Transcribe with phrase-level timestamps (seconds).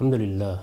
[0.00, 0.56] الحمد للہ۔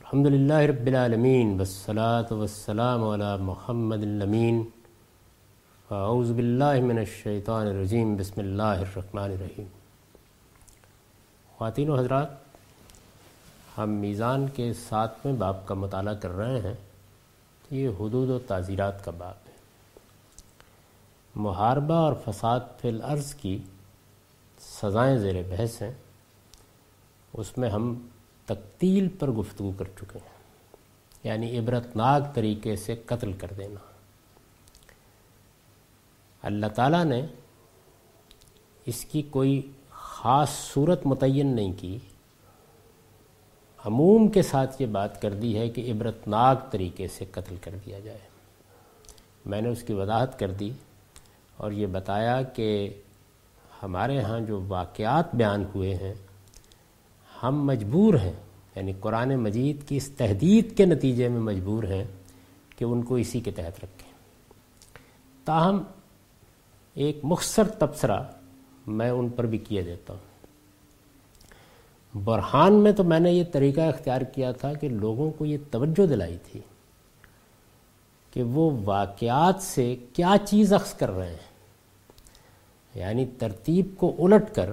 [0.00, 4.64] الحمد للہ رب العالمین، والصلاة والسلام علی محمد الامین۔
[5.88, 9.66] فاعوذ باللہ من الشیطان الرجیم، بسم اللہ الرحمن الرحیم۔
[11.56, 12.28] خواتین و حضرات،
[13.78, 16.74] ہم میزان کے ساتویں باب کا مطالعہ کر رہے ہیں۔
[17.70, 19.52] یہ حدود و تعزیرات کا باب ہے۔
[21.34, 23.58] محاربہ اور فساد فی الارض کی
[24.60, 25.92] سزائیں زیر بحث ہیں۔
[27.32, 28.08] اس میں ہم
[28.46, 30.36] تقتیل پر گفتگو کر چکے ہیں۔
[31.24, 33.80] یعنی عبرتناک طریقے سے قتل کر دینا۔
[36.42, 37.26] اللہ تعالیٰ نے
[38.86, 41.98] اس کی کوئی خاص صورت متعین نہیں کی۔
[43.84, 48.00] عموم کے ساتھ یہ بات کر دی ہے کہ عبرتناک طریقے سے قتل کر دیا
[48.00, 48.18] جائے۔
[49.44, 50.70] میں نے اس کی وضاحت کر دی
[51.56, 53.00] اور یہ بتایا کہ
[53.82, 56.14] ہمارے ہاں جو واقعات بیان ہوئے ہیں
[57.42, 58.32] ہم مجبور ہیں
[58.76, 62.04] یعنی قرآن مجید کی اس تحدید کے نتیجے میں مجبور ہیں
[62.76, 64.12] کہ ان کو اسی کے تحت رکھیں۔
[65.44, 65.82] تاہم،
[66.94, 68.20] ایک مختصر تبصرہ
[68.86, 70.36] میں ان پر بھی کیا دیتا ہوں۔
[72.24, 76.06] برہان میں تو میں نے یہ طریقہ اختیار کیا تھا کہ لوگوں کو یہ توجہ
[76.06, 76.60] دلائی تھی
[78.30, 81.46] کہ وہ واقعات سے کیا چیز اخذ کر رہے ہیں۔
[82.94, 84.70] یعنی ترتیب کو الٹ کر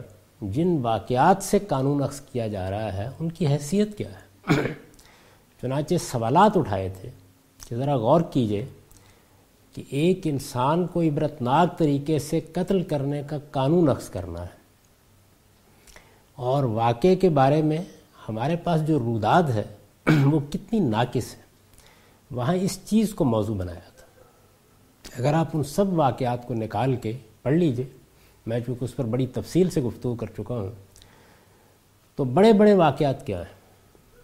[0.51, 4.53] جن واقعات سے قانون اخذ کیا جا رہا ہے، ان کی حیثیت کیا ہے؟
[5.61, 7.09] چنانچہ سوالات اٹھائے تھے
[7.67, 8.65] کہ ذرا غور کیجیے
[9.73, 14.63] کہ ایک انسان کو عبرتناک طریقے سے قتل کرنے کا قانون اخذ کرنا ہے۔
[16.35, 17.77] اور واقعے کے بارے میں
[18.29, 19.63] ہمارے پاس جو روداد ہے،
[20.25, 21.43] وہ کتنی ناقص ہے۔
[22.31, 24.05] وہاں اس چیز کو موضوع بنایا تھا۔
[25.19, 28.02] اگر آپ ان سب واقعات کو نکال کے پڑھ لیجیے۔
[28.45, 30.69] میں چونکہ اس پر بڑی تفصیل سے گفتگو کر چکا ہوں،
[32.15, 33.61] تو بڑے بڑے واقعات کیا ہیں؟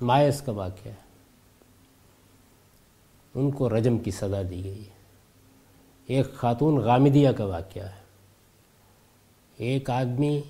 [0.02, 1.10] مایس کا واقعہ ہے۔
[3.36, 5.00] ان کو رجم کی سزا دی گئی ہے۔
[6.06, 8.00] ایک خاتون غامدیہ کا واقعہ ہے۔
[9.58, 10.42] ایک آدمی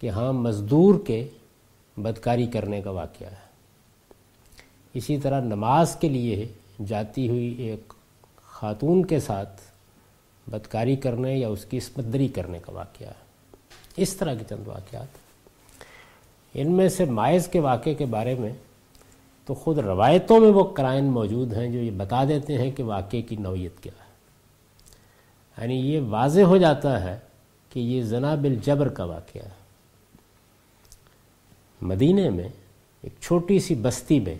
[0.00, 1.28] کے ہاں مزدور کے
[1.96, 3.44] بدکاری کرنے کا واقعہ ہے۔
[4.92, 6.48] اسی طرح نماز کے لیے
[6.86, 7.92] جاتی ہوئی ایک
[8.42, 9.60] خاتون کے ساتھ
[10.46, 13.56] بدکاری کرنے یا اس کی اسمت دری کرنے کا واقعہ ہے۔
[13.96, 15.06] اس طرح کے چند واقعات۔
[16.54, 18.52] ان میں سے مائز کے واقعے کے بارے میں
[19.46, 23.22] تو خود روایتوں میں وہ کرائن موجود ہیں جو یہ بتا دیتے ہیں کہ واقعے
[23.22, 24.12] کی نوعیت کیا ہے۔
[25.58, 27.18] یعنی یہ واضح ہو جاتا ہے
[27.70, 29.64] کہ یہ زنا بالجبر کا واقعہ ہے۔
[31.82, 32.48] مدینہ میں
[33.02, 34.34] ایک چھوٹی سی بستی میں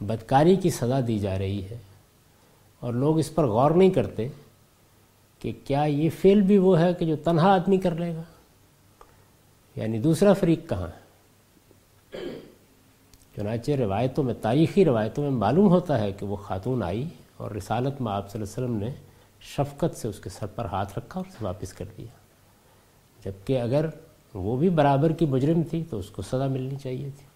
[0.00, 1.76] بدکاری کی سزا دی جا رہی ہے
[2.80, 4.28] اور لوگ اس پر غور نہیں کرتے
[5.38, 8.22] کہ کیا یہ فیل بھی وہ ہے کہ جو تنہا آدمی کر لے گا؟
[9.76, 11.08] یعنی دوسرا فریق کہاں ہے؟
[13.36, 18.00] چنانچہ روایتوں میں، تاریخی روایتوں میں معلوم ہوتا ہے کہ وہ خاتون آئی اور رسالت
[18.00, 18.94] میں آپ صلی اللہ علیہ وسلم نے
[19.40, 22.06] شفقت سے اس کے سر پر ہاتھ رکھا اور اسے واپس کر دیا۔
[23.24, 23.86] جبکہ اگر
[24.34, 27.26] وہ بھی برابر کی مجرم تھی تو اس کو سزا ملنی چاہیے تھی۔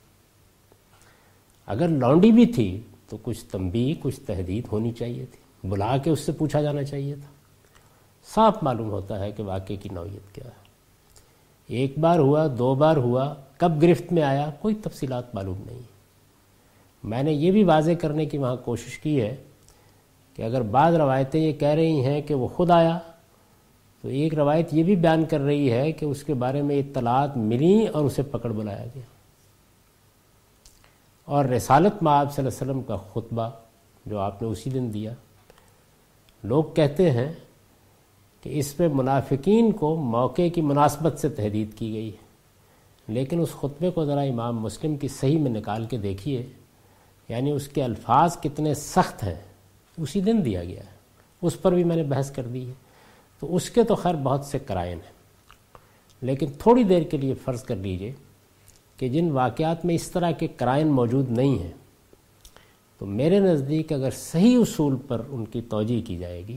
[1.67, 6.21] اگر لانڈی بھی تھی تو کچھ تنبیہ، کچھ تحدید ہونی چاہیے تھی۔ بلا کے اس
[6.21, 7.42] سے پوچھا جانا چاہیے تھا۔
[8.25, 10.63] صاف معلوم ہوتا ہے کہ واقعے کی نوعیت کیا ہے۔
[11.67, 15.79] ایک بار ہوا، دو بار ہوا، کب گرفت میں آیا، کوئی تفصیلات معلوم نہیں۔
[17.03, 19.37] میں نے یہ بھی واضح کرنے کی وہاں کوشش کی ہے
[20.37, 22.99] کہ اگر بعض روایتیں یہ کہہ رہی ہیں کہ وہ خود آیا،
[24.03, 27.37] تو ایک روایت یہ بھی بیان کر رہی ہے کہ اس کے بارے میں اطلاعات
[27.37, 29.03] ملیں اور اسے پکڑ بلایا گیا۔
[31.25, 33.51] اور رسالت آپ صلی اللہ علیہ وسلم کا خطبہ
[34.07, 35.13] جو آپ نے اسی دن دیا،
[36.45, 37.33] لوگ کہتے ہیں
[38.43, 42.33] کہ اس میں منافقین کو موقع کی مناسبت سے تحدید کی گئی ہے۔
[43.09, 46.47] لیکن اس خطبے کو ذرا امام مسلم کی صحیح میں نکال کے دیکھیے۔
[47.29, 49.35] یعنی اس کے الفاظ کتنے سخت ہیں۔
[49.99, 50.93] اسی دن دیا گیا۔ ہے
[51.43, 52.73] اس پر بھی میں نے بحث کر دی ہے۔
[53.41, 55.13] تو اس کے تو خیر بہت سے کرائن ہیں۔
[56.21, 58.13] لیکن تھوڑی دیر کے لیے فرض کر لیجیے
[58.97, 61.73] کہ جن واقعات میں اس طرح کے کرائن موجود نہیں ہیں،
[62.99, 66.57] تو میرے نزدیک اگر صحیح اصول پر ان کی توجہ کی جائے گی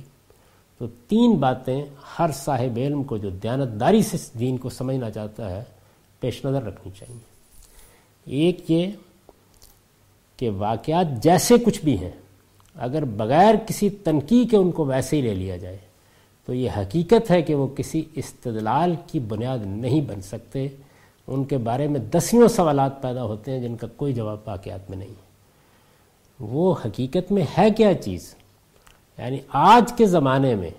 [0.77, 1.86] تو تین باتیں
[2.19, 5.63] ہر صاحب علم کو جو دیانتداری سے دین کو سمجھنا چاہتا ہے،
[6.19, 7.19] پیش نظر رکھنی چاہیے۔
[8.25, 8.88] ایک یہ
[10.38, 12.12] کہ واقعات جیسے کچھ بھی ہیں،
[12.75, 15.77] اگر بغیر کسی تنقید کے ان کو ویسے ہی لے لیا جائے،
[16.45, 20.68] تو یہ حقیقت ہے کہ وہ کسی استدلال کی بنیاد نہیں بن سکتے۔
[21.28, 24.98] ان کے بارے میں دسیوں سوالات پیدا ہوتے ہیں جن کا کوئی جواب واقعات میں
[24.98, 25.25] نہیں۔ ہے
[26.39, 28.36] وہ حقیقت میں ہے کیا چیز؟
[29.18, 30.70] یعنی آج کے زمانے میں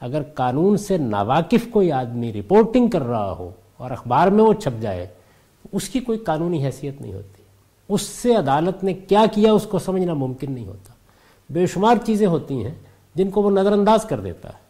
[0.00, 4.82] اگر قانون سے ناواقف کوئی آدمی رپورٹنگ کر رہا ہو اور اخبار میں وہ چھپ
[4.82, 5.06] جائے،
[5.72, 7.42] اس کی کوئی قانونی حیثیت نہیں ہوتی۔
[7.88, 10.92] اس سے عدالت نے کیا کیا اس کو سمجھنا ممکن نہیں ہوتا۔
[11.50, 12.74] بے شمار چیزیں ہوتی ہیں
[13.14, 14.62] جن کو وہ نظر انداز کر دیتا ہے۔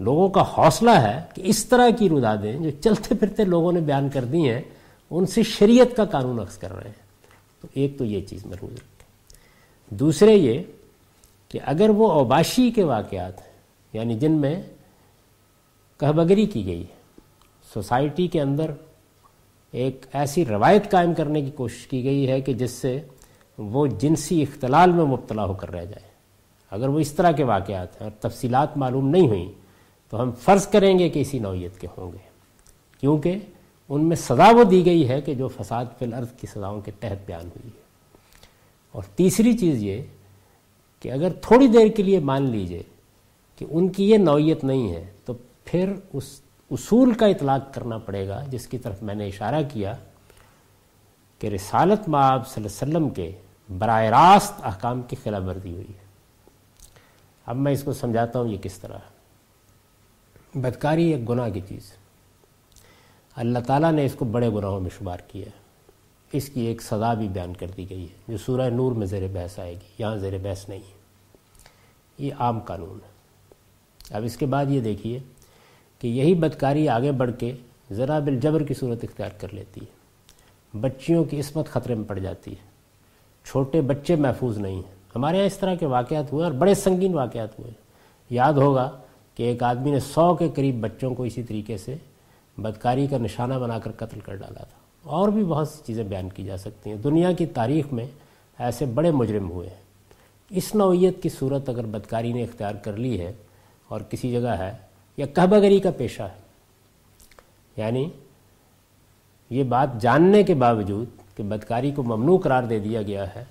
[0.00, 4.08] لوگوں کا حوصلہ ہے کہ اس طرح کی رودادیں جو چلتے پھرتے لوگوں نے بیان
[4.08, 4.62] کر دی ہیں،
[5.10, 7.04] ان سے شریعت کا قانون اخذ کر رہے ہیں۔
[7.60, 8.94] تو ایک تو یہ چیز محروز رکھیں۔
[9.94, 10.62] دوسرے یہ
[11.54, 13.52] کہ اگر وہ اوباشی کے واقعات ہیں
[13.92, 14.62] یعنی جن میں
[16.00, 17.20] کہبگری کی گئی ہے
[17.74, 18.70] سوسائٹی کے اندر
[19.72, 23.00] ایک ایسی روایت قائم کرنے کی کوشش کی گئی ہے کہ جس سے
[23.58, 26.08] وہ جنسی اختلال میں مبتلا ہو کر رہ جائے۔
[26.70, 29.52] اگر وہ اس طرح کے واقعات ہیں اور تفصیلات معلوم نہیں ہوئیں
[30.10, 32.28] تو ہم فرض کریں گے کہ اسی نوعیت کے ہوں گے۔
[33.00, 33.36] کیونکہ
[33.88, 36.90] ان میں سزا وہ دی گئی ہے کہ جو فساد فی الارض کی سزاؤں کے
[37.00, 37.84] تحت بیان ہوئی ہے۔
[38.92, 40.02] اور تیسری چیز یہ
[41.04, 42.82] کہ اگر تھوڑی دیر کے لیے مان لیجیے
[43.58, 45.32] کہ ان کی یہ نوعیت نہیں ہے، تو
[45.64, 46.40] پھر اس
[46.70, 49.94] اصول کا اطلاق کرنا پڑے گا، جس کی طرف میں نے اشارہ کیا
[51.38, 53.30] کہ رسالت معاب صلی اللہ علیہ وسلم کے
[53.78, 56.02] براہ راست احکام کی خلاف ورزی ہوئی ہے۔
[57.46, 58.98] اب میں اس کو سمجھاتا ہوں یہ کس طرح
[60.54, 61.92] بدکاری ایک گناہ کی چیز
[63.36, 65.62] اللہ تعالیٰ نے اس کو بڑے گناہوں میں شمار کیا ہے۔
[66.32, 69.28] اس کی ایک سزا بھی بیان کر دی گئی ہے، جو سورہ نور میں زیر
[69.32, 70.93] بحث آئے گی، یہاں زیر بحث نہیں ہے۔
[72.18, 73.14] یہ عام قانون ہے۔
[74.14, 75.18] اب اس کے بعد یہ دیکھیے
[75.98, 77.52] کہ یہی بدکاری آگے بڑھ کے
[77.92, 80.04] ذرا بالجبر کی صورت اختیار کر لیتی ہے۔
[80.80, 82.74] بچیوں کی عصمت خطرے میں پڑ جاتی ہے۔
[83.44, 87.14] چھوٹے بچے محفوظ نہیں ہیں۔ ہمارے یہاں اس طرح کے واقعات ہوئے اور بڑے سنگین
[87.14, 87.70] واقعات ہوئے
[88.30, 88.90] یاد ہوگا
[89.34, 91.96] کہ ایک آدمی نے سو کے قریب بچوں کو اسی طریقے سے
[92.58, 96.28] بدکاری کا نشانہ بنا کر قتل کر ڈالا تھا۔ اور بھی بہت سی چیزیں بیان
[96.28, 98.06] کی جا سکتی ہیں۔ دنیا کی تاریخ میں
[98.58, 99.83] ایسے بڑے مجرم ہوئے ہیں۔
[100.50, 103.32] اس نوعیت کی صورت اگر بدکاری نے اختیار کر لی ہے
[103.88, 104.72] اور کسی جگہ ہے،
[105.18, 106.42] یا کہبگری کا پیشہ ہے
[107.76, 108.08] یعنی
[109.50, 111.06] یہ بات جاننے کے باوجود
[111.36, 113.44] کہ بدکاری کو ممنوع قرار دے دیا گیا ہے،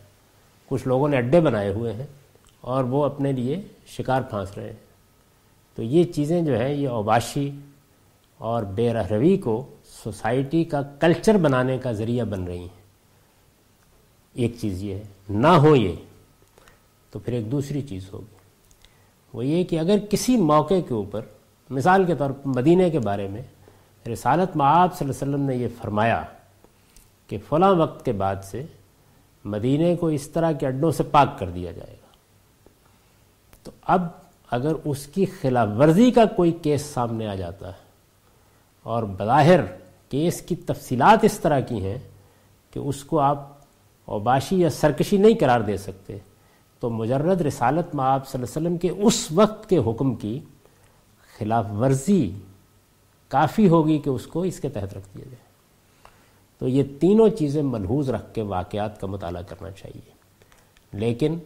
[0.71, 2.05] کچھ لوگوں نے اڈے بنائے ہوئے ہیں
[2.61, 4.81] اور وہ اپنے لیے شکار پھانس رہے ہیں۔
[5.77, 7.49] تو یہ چیزیں جو ہیں، یہ اوباشی
[8.39, 9.61] اور بے روی کو
[10.03, 12.81] سوسائٹی کا کلچر بنانے کا ذریعہ بن رہی ہیں۔
[14.35, 15.95] ایک چیز یہ ہے، نہ ہو یہ
[17.13, 18.35] تو پھر ایک دوسری چیز ہوگی۔
[19.33, 21.21] وہ یہ کہ اگر کسی موقع کے اوپر،
[21.69, 23.41] مثال کے طور پر مدینہ کے بارے میں
[24.07, 26.23] رسالت معاب صلی اللہ علیہ وسلم نے یہ فرمایا
[27.27, 28.65] کہ فلاں وقت کے بعد سے
[29.45, 32.07] مدینہ کو اس طرح کے اڈوں سے پاک کر دیا جائے گا۔
[33.63, 34.07] تو اب
[34.51, 37.81] اگر اس کی خلاف ورزی کا کوئی کیس سامنے آ جاتا ہے
[38.83, 39.59] اور بظاہر
[40.09, 41.97] کیس کی تفصیلات اس طرح کی ہیں
[42.71, 43.51] کہ اس کو آپ
[44.05, 46.17] اوباشی یا سرکشی نہیں قرار دے سکتے
[46.83, 50.39] تو مجرد رسالت میں آپ صلی اللہ علیہ وسلم کے اس وقت کے حکم کی
[51.39, 52.31] خلاف ورزی
[53.27, 55.43] کافی ہوگی کہ اس کو اس کے تحت رکھ دیا جائے۔
[56.59, 60.11] تو یہ تینوں چیزیں ملحوظ رکھ کے واقعات کا مطالعہ کرنا چاہیے۔
[60.93, 61.37] لیکن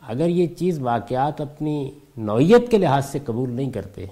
[0.00, 4.06] اگر یہ چیز واقعات اپنی نوعیت کے لحاظ سے قبول نہیں کرتے،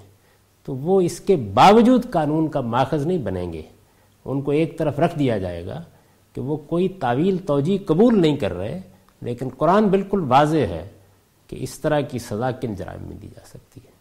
[0.65, 3.61] تو وہ اس کے باوجود قانون کا ماخذ نہیں بنیں گے۔
[4.25, 5.83] ان کو ایک طرف رکھ دیا جائے گا
[6.33, 8.81] کہ وہ کوئی تعویل توجہ قبول نہیں کر رہے
[9.21, 10.87] لیکن قرآن بالکل واضح ہے
[11.47, 13.91] کہ اس طرح کی سزا کن جرائم میں دی جا سکتی ہے۔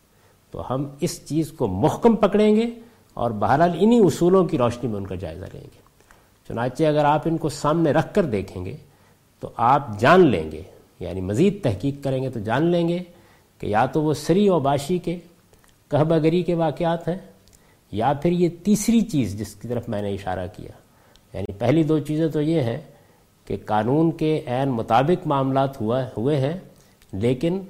[0.51, 2.71] تو ہم اس چیز کو محکم پکڑیں گے
[3.15, 5.87] اور بہرحال انہی اصولوں کی روشنی میں ان کا جائزہ لیں گے۔
[6.49, 8.77] چنانچہ اگر آپ ان کو سامنے رکھ کر دیکھیں گے
[9.41, 10.63] تو آپ جان لیں گے
[11.01, 12.99] یعنی مزید تحقیق کریں گے تو جان لیں گے
[13.59, 15.19] کہ یا تو وہ سری و باشی کے
[15.91, 17.19] کہبگری کے واقعات ہیں
[17.93, 20.71] یا پھر یہ تیسری چیز جس کی طرف میں نے اشارہ کیا۔
[21.35, 22.79] یعنی پہلی دو چیزیں تو یہ ہیں
[23.47, 26.59] کہ قانون کے عین مطابق معاملات ہوا ہوئے ہیں،
[27.13, 27.61] لیکن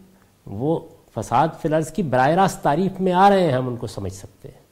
[0.47, 0.79] وہ
[1.15, 4.49] فساد فلرز کی براہ راست تعریف میں آ رہے ہیں، ہم ان کو سمجھ سکتے
[4.49, 4.67] ہیں۔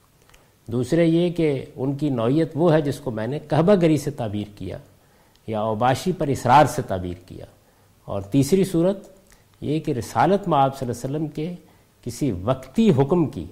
[0.66, 4.11] دوسرے یہ کہ ان کی نوعیت وہ ہے جس کو میں نے کہبہ گری سے
[4.11, 4.78] تعبیر کیا
[5.46, 7.46] یا اوباشی پر اصرار سے تعبیر کیا۔
[8.04, 8.99] اور تیسری صورت
[9.61, 11.54] یہ کہ رسالت میں آپ صلی اللہ علیہ وسلم کے
[12.04, 13.44] کسی وقتی حکم کی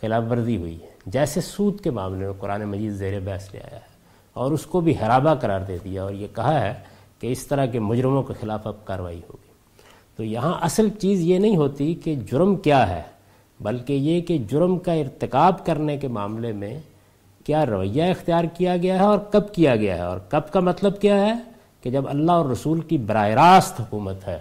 [0.00, 3.76] خلاف ورزی ہوئی ہے، جیسے سود کے معاملے میں قرآن مجید زیر بحث لے آیا
[3.76, 3.95] ہے۔
[4.36, 6.74] اور اس کو بھی حرابہ قرار دے دیا اور یہ کہا ہے
[7.20, 9.52] کہ اس طرح کے مجرموں کے خلاف اب کارروائی ہوگی۔
[10.16, 13.02] تو یہاں اصل چیز یہ نہیں ہوتی کہ جرم کیا ہے،
[13.60, 16.80] بلکہ یہ کہ جرم کا ارتکاب کرنے کے معاملے میں
[17.44, 21.00] کیا رویہ اختیار کیا گیا ہے اور کب کیا گیا ہے۔ اور کب کا مطلب
[21.00, 21.34] کیا ہے؟
[21.80, 24.38] کہ جب اللہ اور رسول کی براہ راست حکومت ہے۔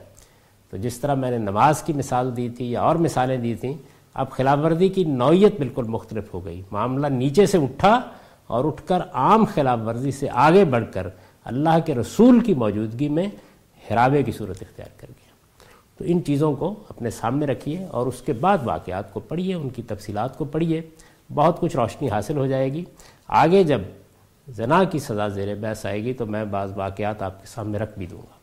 [0.69, 3.73] تو جس طرح میں نے نماز کی مثال دی تھی یا اور مثالیں دی تھیں،
[4.13, 8.01] اب خلاف ورزی کی نوعیت بالکل مختلف ہو گئی۔ معاملہ نیچے سے اٹھا
[8.47, 11.07] اور اٹھ کر عام خلاف ورزی سے آگے بڑھ کر
[11.43, 13.27] اللہ کے رسول کی موجودگی میں
[13.91, 15.25] حرابے کی صورت اختیار کر گیا۔
[15.97, 19.69] تو ان چیزوں کو اپنے سامنے رکھیے اور اس کے بعد واقعات کو پڑھیے، ان
[19.69, 20.81] کی تفصیلات کو پڑھیے،
[21.33, 22.83] بہت کچھ روشنی حاصل ہو جائے گی۔
[23.27, 23.81] آگے جب
[24.47, 27.97] زنا کی سزا زیر بحث آئے گی تو میں بعض واقعات آپ کے سامنے رکھ
[27.97, 28.35] بھی دوں گا۔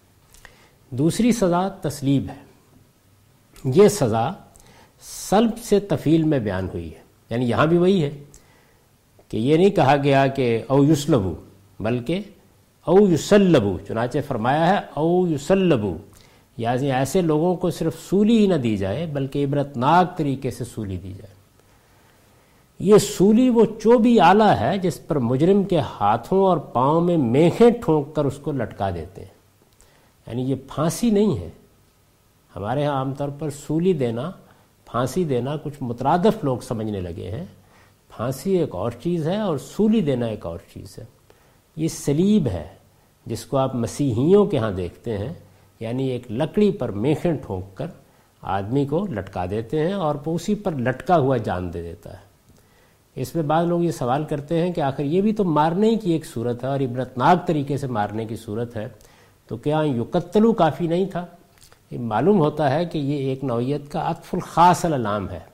[0.91, 2.43] دوسری سزا تسلیب ہے۔
[3.65, 4.31] یہ سزا
[5.31, 8.25] سلب سے تفیل میں بیان ہوئی ہے یعنی یہاں بھی وہی ہے۔
[9.33, 11.35] کہ یہ نہیں کہا گیا کہ او یسلبو،
[11.81, 12.21] بلکہ
[12.87, 15.97] او یسلبو، چنانچہ فرمایا ہے او یسلبو۔
[16.57, 20.97] یعنی ایسے لوگوں کو صرف سولی ہی نہ دی جائے، بلکہ عبرتناک طریقے سے سولی
[20.97, 21.35] دی جائے۔
[22.79, 27.71] یہ سولی وہ چوبی آلہ ہے جس پر مجرم کے ہاتھوں اور پاؤں میں میخیں
[27.71, 29.35] ٹھونک کر اس کو لٹکا دیتے ہیں۔
[30.27, 31.51] یعنی یہ پھانسی نہیں ہے۔
[32.57, 34.31] ہمارے ہاں عام طور پر سولی دینا،
[34.85, 37.45] پھانسی دینا کچھ مترادف لوگ سمجھنے لگے ہیں۔
[38.17, 41.05] پھانسی ایک اور چیز ہے اور سولی دینا ایک اور چیز ہے۔
[41.77, 42.67] یہ سلیب ہے،
[43.27, 45.33] جس کو آپ مسیحیوں کے ہاں دیکھتے ہیں
[45.81, 47.87] یعنی ایک لکڑی پر میخیں ٹھونک کر
[48.43, 52.31] آدمی کو لٹکا دیتے ہیں اور اسی پر لٹکا ہوا جان دے دیتا ہے۔
[53.17, 56.13] اس میں بعض لوگ یہ سوال کرتے ہیں کہ آخر یہ بھی تو مارنے کی
[56.13, 58.89] ایک صورت ہے اور عبرتناک طریقے سے مارنے کی صورت ہے،
[59.47, 61.27] تو کیا یقتلو کافی نہیں تھا؟
[61.91, 65.52] یہ معلوم ہوتا ہے کہ یہ ایک نوعیت کا اطف الخاص العلام ہے۔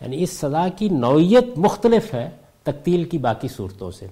[0.00, 2.30] یعنی اس سزا کی نوعیت مختلف ہے
[2.62, 4.06] تقتیل کی باقی صورتوں سے۔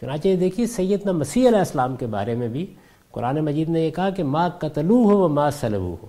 [0.00, 2.66] چنانچہ دیکھیے سیدنا مسیح علیہ السلام کے بارے میں بھی
[3.10, 6.06] قرآن مجید نے یہ کہا کہ ماں قتلو ہو و ماں سلبو ہو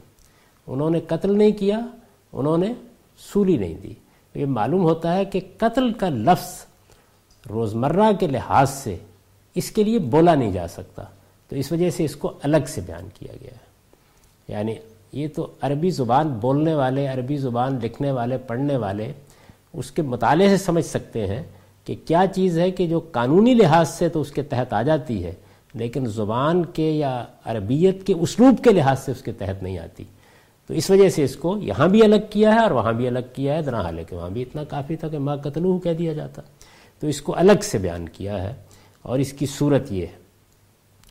[0.68, 1.80] انہوں نے قتل نہیں کیا،
[2.34, 2.74] انہوں نے
[3.34, 3.94] سولی نہیں دی۔
[4.36, 6.66] یہ معلوم ہوتا ہے کہ قتل کا لفظ
[7.50, 8.98] روزمرہ کے لحاظ سے
[9.56, 11.04] اس کے لیے بولا نہیں جا سکتا۔
[11.48, 13.70] تو اس وجہ سے اس کو الگ سے بیان کیا گیا ہے۔
[14.48, 14.76] یعنی
[15.12, 19.14] یہ تو عربی زبان بولنے والے، عربی زبان لکھنے والے، پڑھنے والے
[19.74, 21.44] اس کے مطالعے سے سمجھ سکتے ہیں
[21.86, 25.24] کہ کیا چیز ہے کہ جو قانونی لحاظ سے تو اس کے تحت آ جاتی
[25.24, 25.34] ہے،
[25.74, 30.04] لیکن زبان کے یا عربیت کے اسلوب کے لحاظ سے اس کے تحت نہیں آتی۔
[30.68, 33.20] تو اس وجہ سے اس کو یہاں بھی الگ کیا ہے اور وہاں بھی الگ
[33.34, 36.14] کیا ہے۔ درا حال کہ وہاں بھی اتنا کافی تھا کہ ماں قتلو کہہ دیا
[36.14, 36.42] جاتا۔
[37.00, 38.54] تو اس کو الگ سے بیان کیا ہے
[39.02, 40.18] اور اس کی صورت یہ ہے۔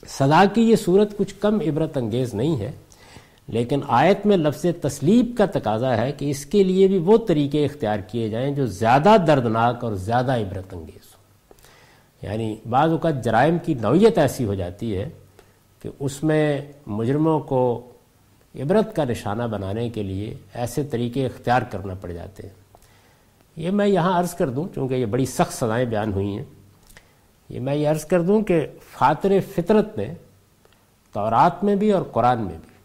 [0.07, 2.73] سدا کی یہ صورت کچھ کم عبرت انگیز نہیں ہے۔
[3.49, 7.65] لیکن آیت میں لفظ تسلیب کا تقاضا ہے کہ اس کے لیے بھی وہ طریقے
[7.65, 11.19] اختیار کیے جائیں جو زیادہ دردناک اور زیادہ عبرت انگیز ہوں۔
[12.23, 15.09] یعنی بعض اوقات جرائم کی نوعیت ایسی ہو جاتی ہے
[15.83, 17.91] کہ اس میں مجرموں کو
[18.55, 22.55] عبرت کا نشانہ بنانے کے لیے ایسے طریقے اختیار کرنا پڑ جاتے ہیں۔
[23.57, 26.45] یہ میں یہاں عرض کر دوں، چونکہ یہ بڑی سخت سزائیں بیان ہوئی ہیں،
[27.49, 30.15] یہ میں یہ عرض کر دوں کہ فاتر فطرت نے
[31.13, 32.78] تورات میں بھی اور قرآن میں بھی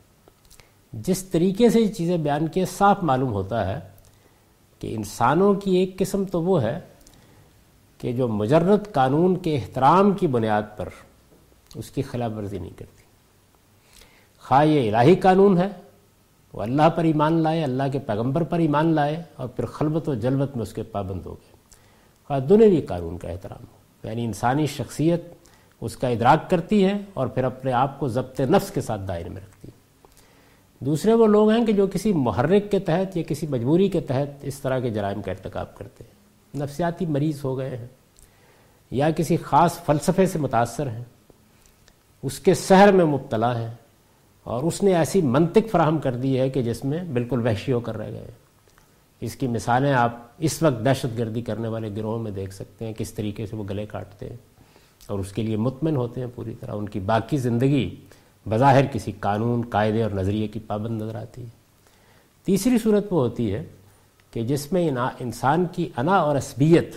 [0.93, 3.79] جس طریقے سے یہ چیزیں بیان کیے، صاف معلوم ہوتا ہے
[4.79, 6.79] کہ انسانوں کی ایک قسم تو وہ ہے
[7.97, 10.89] کہ جو مجرد قانون کے احترام کی بنیاد پر
[11.75, 13.03] اس کی خلاف ورزی نہیں کرتی۔
[14.39, 15.67] خواہ یہ الہی قانون ہے،
[16.53, 20.13] وہ اللہ پر ایمان لائے، اللہ کے پیغمبر پر ایمان لائے اور پھر خلبت و
[20.13, 21.55] جلوت میں اس کے پابند ہو گئے۔
[22.27, 25.21] خواہ دنیوی قانون کا احترام ہو یعنی انسانی شخصیت
[25.81, 29.29] اس کا ادراک کرتی ہے اور پھر اپنے آپ کو ضبط نفس کے ساتھ دائرے
[29.29, 29.72] میں رکھتی ہے۔
[30.85, 34.29] دوسرے وہ لوگ ہیں کہ جو کسی محرک کے تحت یا کسی مجبوری کے تحت
[34.41, 36.13] اس طرح کے جرائم کا ارتکاب کرتے ہیں۔
[36.63, 37.87] نفسیاتی مریض ہو گئے ہیں
[38.91, 41.03] یا کسی خاص فلسفے سے متاثر ہیں۔
[42.23, 43.69] اس کے سحر میں مبتلا ہیں
[44.43, 47.79] اور اس نے ایسی منطق فراہم کر دی ہے کہ جس میں بالکل وحشی ہو
[47.79, 48.43] کر رہ گئے ہیں۔
[49.21, 52.93] اس کی مثالیں آپ اس وقت دہشت گردی کرنے والے گروہوں میں دیکھ سکتے ہیں
[52.93, 54.37] کس طریقے سے وہ گلے کاٹتے ہیں
[55.07, 57.95] اور اس کے لیے مطمئن ہوتے ہیں پوری طرح۔ ان کی باقی زندگی
[58.49, 61.49] بظاہر کسی قانون، قاعدے اور نظریے کی پابند نظر آتی ہے۔
[62.43, 63.63] تیسری صورت وہ ہوتی ہے
[64.31, 66.95] کہ جس میں انسان کی انا اور عصبیت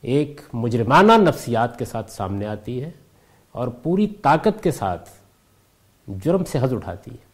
[0.00, 2.90] ایک مجرمانہ نفسیات کے ساتھ سامنے آتی ہے
[3.52, 5.10] اور پوری طاقت کے ساتھ
[6.08, 7.24] جرم سے حض اٹھاتی ہے۔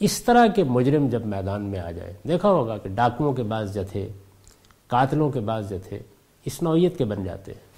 [0.00, 3.74] اس طرح کے مجرم جب میدان میں آ جائے دیکھا ہوگا کہ ڈاکوؤں کے بعض
[3.74, 4.08] جتھے،
[4.86, 5.98] قاتلوں کے بعض جتھے
[6.44, 7.73] اس نوعیت کے بن جاتے ہیں۔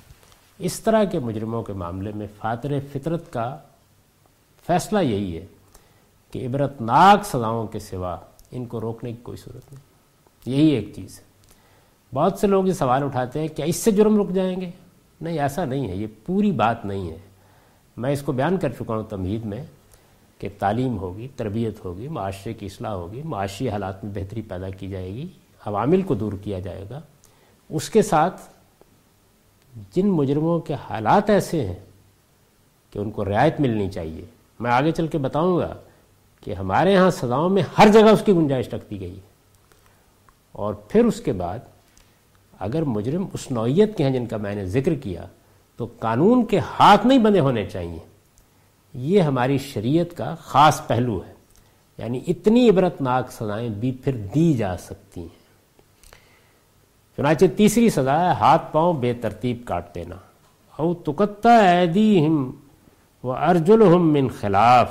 [0.58, 3.56] اس طرح کے مجرموں کے معاملے میں فاتر فطرت کا
[4.66, 5.46] فیصلہ یہی ہے
[6.30, 8.16] کہ عبرت ناک سزاؤں کے سوا
[8.50, 9.96] ان کو روکنے کی کوئی صورت نہیں۔
[10.46, 11.24] یہی ایک چیز ہے۔
[12.14, 14.70] بہت سے لوگ یہ سوال اٹھاتے ہیں، کیا اس سے جرم رک جائیں گے؟
[15.20, 17.18] نہیں، ایسا نہیں ہے، یہ پوری بات نہیں ہے۔
[17.96, 19.64] میں اس کو بیان کر چکا ہوں تمہید میں
[20.38, 24.88] کہ تعلیم ہوگی، تربیت ہوگی، معاشرے کی اصلاح ہوگی، معاشی حالات میں بہتری پیدا کی
[24.88, 25.26] جائے گی،
[25.66, 27.00] عوامل کو دور کیا جائے گا۔
[27.70, 28.40] اس کے ساتھ
[29.92, 31.76] جن مجرموں کے حالات ایسے ہیں
[32.90, 34.24] کہ ان کو رعایت ملنی چاہیے۔
[34.60, 35.74] میں آگے چل کے بتاؤں گا
[36.44, 39.36] کہ ہمارے ہاں سزاؤں میں ہر جگہ اس کی گنجائش رکھ دی گئی۔ ہے
[40.52, 41.58] اور پھر اس کے بعد
[42.58, 45.24] اگر مجرم اس نوعیت کے ہیں جن کا میں نے ذکر کیا،
[45.76, 47.98] تو قانون کے ہاتھ نہیں بندے ہونے چاہیے۔
[48.94, 51.32] یہ ہماری شریعت کا خاص پہلو ہے۔
[51.98, 55.35] یعنی اتنی عبرت ناک سزائیں بھی پھر دی جا سکتی ہیں۔
[57.16, 60.16] چنانچہ تیسری سزا ہے، ہاتھ پاؤں بے ترتیب کاٹ دینا۔
[60.78, 62.50] او تکتا ایدیہم
[63.24, 64.90] و ارجلہم من خلاف۔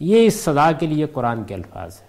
[0.00, 2.08] یہ اس سزا کے لیے قرآن کے الفاظ ہیں۔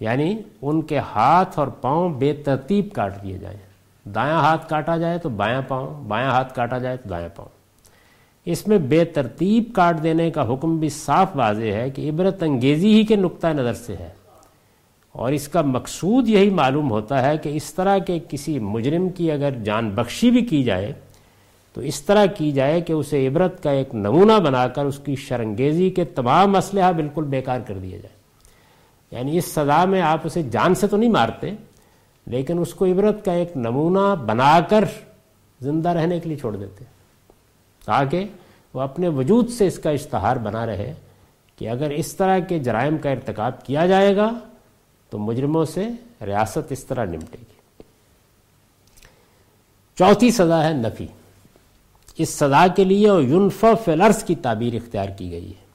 [0.00, 3.58] یعنی ان کے ہاتھ اور پاؤں بے ترتیب کاٹ دیے جائیں۔
[4.08, 7.50] دایاں ہاتھ کاٹا جائے تو بایاں پاؤں، بایاں ہاتھ کاٹا جائے تو دایاں پاؤں۔
[8.44, 12.94] اس میں بے ترتیب کاٹ دینے کا حکم بھی صاف واضح ہے کہ عبرت انگیزی
[12.94, 14.19] ہی کے نقطہ نظر سے ہے۔
[15.12, 19.32] اور اس کا مقصود یہی معلوم ہوتا ہے کہ اس طرح کے کسی مجرم کی
[19.32, 20.92] اگر جان بخشی بھی کی جائے،
[21.72, 25.16] تو اس طرح کی جائے کہ اسے عبرت کا ایک نمونہ بنا کر اس کی
[25.16, 28.20] شرنگیزی کے تمام اسلحہ بالکل بیکار کر دیا جائے۔
[29.10, 31.50] یعنی اس سزا میں آپ اسے جان سے تو نہیں مارتے،
[32.26, 34.84] لیکن اس کو عبرت کا ایک نمونہ بنا کر
[35.60, 36.84] زندہ رہنے کے لیے چھوڑ دیتے۔
[37.84, 38.24] تاکہ
[38.74, 40.94] وہ اپنے وجود سے اس کا اشتہار بنا رہے
[41.56, 44.38] کہ اگر اس طرح کے جرائم کا ارتکاب کیا جائے گا
[45.10, 45.88] تو مجرموں سے
[46.26, 47.82] ریاست اس طرح نمٹے گی۔
[49.98, 51.06] چوتھی سزا ہے نفی۔
[52.16, 55.70] اس سزا کے لیے یونف فلرس کی تعبیر اختیار کی گئی ہے۔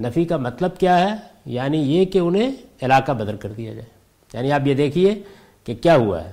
[0.00, 1.14] نفی کا مطلب کیا ہے؟
[1.46, 2.52] یعنی یہ کہ انہیں
[2.82, 3.86] علاقہ بدر کر دیا جائے۔
[4.32, 5.22] یعنی آپ یہ دیکھیے
[5.64, 6.32] کہ کیا ہوا ہے۔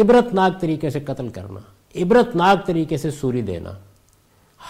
[0.00, 1.60] عبرت ناک طریقے سے قتل کرنا،
[1.94, 3.72] عبرت ناک طریقے سے سوری دینا،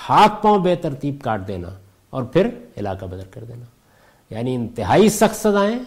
[0.08, 1.68] ہاتھ پاؤں بے ترتیب کاٹ دینا
[2.10, 3.64] اور پھر علاقہ بدر کر دینا۔
[4.34, 5.78] یعنی انتہائی سخت سزائیں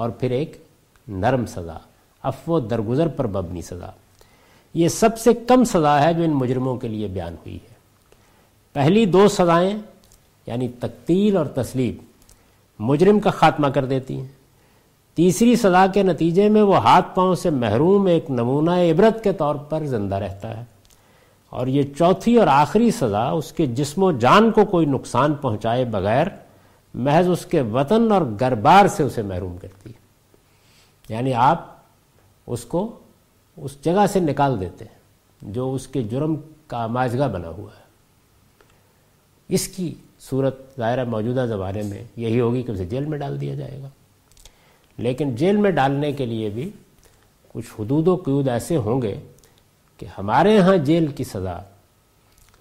[0.00, 0.64] اور پھر ایک
[1.08, 1.78] نرم سزا
[2.22, 3.90] افو درگزر پر مبنی سزا۔
[4.74, 7.74] یہ سب سے کم سزا ہے جو ان مجرموں کے لیے بیان ہوئی ہے۔
[8.72, 9.78] پہلی دو سزائیں
[10.46, 11.94] یعنی تقتیل اور تسلیم،
[12.78, 14.28] مجرم کا خاتمہ کر دیتی ہیں۔
[15.14, 19.54] تیسری سزا کے نتیجے میں وہ ہاتھ پاؤں سے محروم ایک نمونہ عبرت کے طور
[19.54, 20.64] پر زندہ رہتا ہے۔
[21.50, 25.84] اور یہ چوتھی اور آخری سزا، اس کے جسم و جان کو کوئی نقصان پہنچائے
[25.84, 26.26] بغیر
[26.94, 30.00] محض اس کے وطن اور گربار سے اسے محروم کرتی ہے۔
[31.08, 31.76] یعنی آپ
[32.46, 32.98] اس کو
[33.56, 34.98] اس جگہ سے نکال دیتے ہیں
[35.42, 37.82] جو اس کے جرم کا ماجگہ بنا ہوا ہے۔
[39.48, 43.54] اس کی صورت ظاہرہ موجودہ زمانے میں یہی ہوگی کہ اسے جیل میں ڈال دیا
[43.54, 43.88] جائے گا۔
[44.98, 46.70] لیکن جیل میں ڈالنے کے لیے بھی
[47.52, 49.20] کچھ حدود و قیود ایسے ہوں گے
[49.96, 51.58] کہ ہمارے ہاں جیل کی سزا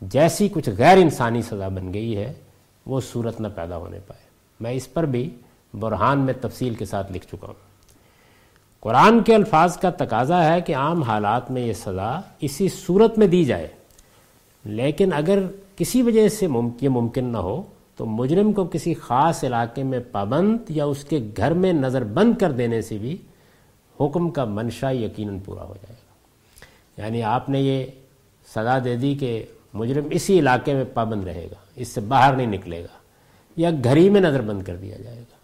[0.02, 2.34] جیسی کچھ غیر انسانی سزا بن گئی ہے
[2.89, 4.23] وہ صورت نہ پیدا ہونے پائے۔
[4.60, 5.30] میں اس پر بھی
[5.80, 7.69] برہان میں تفصیل کے ساتھ لکھ چکا ہوں۔
[8.80, 13.28] قرآن کے الفاظ کا تقاضا ہے کہ عام حالات میں یہ سزا اسی صورت میں
[13.28, 13.67] دی جائے۔
[14.63, 15.39] لیکن اگر
[15.75, 16.47] کسی وجہ سے
[16.82, 17.62] یہ ممکن نہ ہو،
[17.95, 22.38] تو مجرم کو کسی خاص علاقے میں پابند یا اس کے گھر میں نظر بند
[22.38, 23.17] کر دینے سے بھی
[23.99, 26.10] حکم کا منشا یقیناً پورا ہو جائے گا۔
[27.02, 27.86] یعنی آپ نے یہ
[28.56, 32.48] سزا دے دی کہ مجرم اسی علاقے میں پابند رہے گا۔ اس سے باہر نہیں
[32.48, 33.00] نکلے گا
[33.56, 35.36] یا گھر ہی میں نظر بند کر دیا جائے گا۔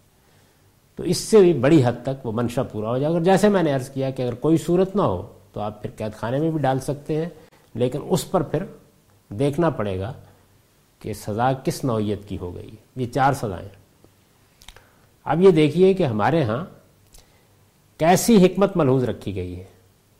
[0.96, 3.62] تو اس سے بھی بڑی حد تک وہ منشا پورا ہو جائے گا۔ جیسے میں
[3.62, 6.50] نے عرض کیا کہ اگر کوئی صورت نہ ہو تو آپ پھر قید خانے میں
[6.50, 7.28] بھی ڈال سکتے ہیں،
[7.74, 8.62] لیکن اس پر پھر
[9.28, 10.12] دیکھنا پڑے گا
[10.98, 13.68] کہ سزا کس نوعیت کی ہو گئی۔ یہ چار سزائیں۔
[15.24, 16.64] اب یہ دیکھیے کہ ہمارے ہاں
[17.98, 19.64] کیسی حکمت ملحوظ رکھی گئی ہے۔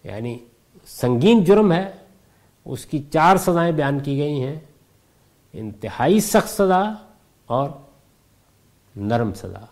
[0.05, 0.39] یعنی
[0.87, 1.91] سنگین جرم ہے،
[2.65, 4.61] اس کی چار سزائیں بیان کی گئی ہیں۔
[5.59, 6.92] انتہائی سخت سزا
[7.47, 7.71] اور
[8.97, 9.64] نرم سزا۔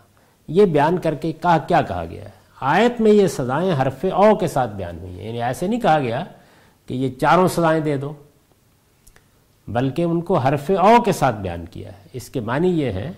[0.47, 2.29] یہ بیان کر کے کہا، کیا کہا گیا؟ ہے
[2.61, 5.99] آیت میں یہ سزائیں حرف او کے ساتھ بیان ہوئی ہیں۔ یعنی ایسے نہیں کہا
[5.99, 6.23] گیا
[6.85, 8.13] کہ یہ چاروں سزائیں دے دو،
[9.67, 13.11] بلکہ ان کو حرف او کے ساتھ بیان کیا ہے۔ اس کے معنی یہ ہے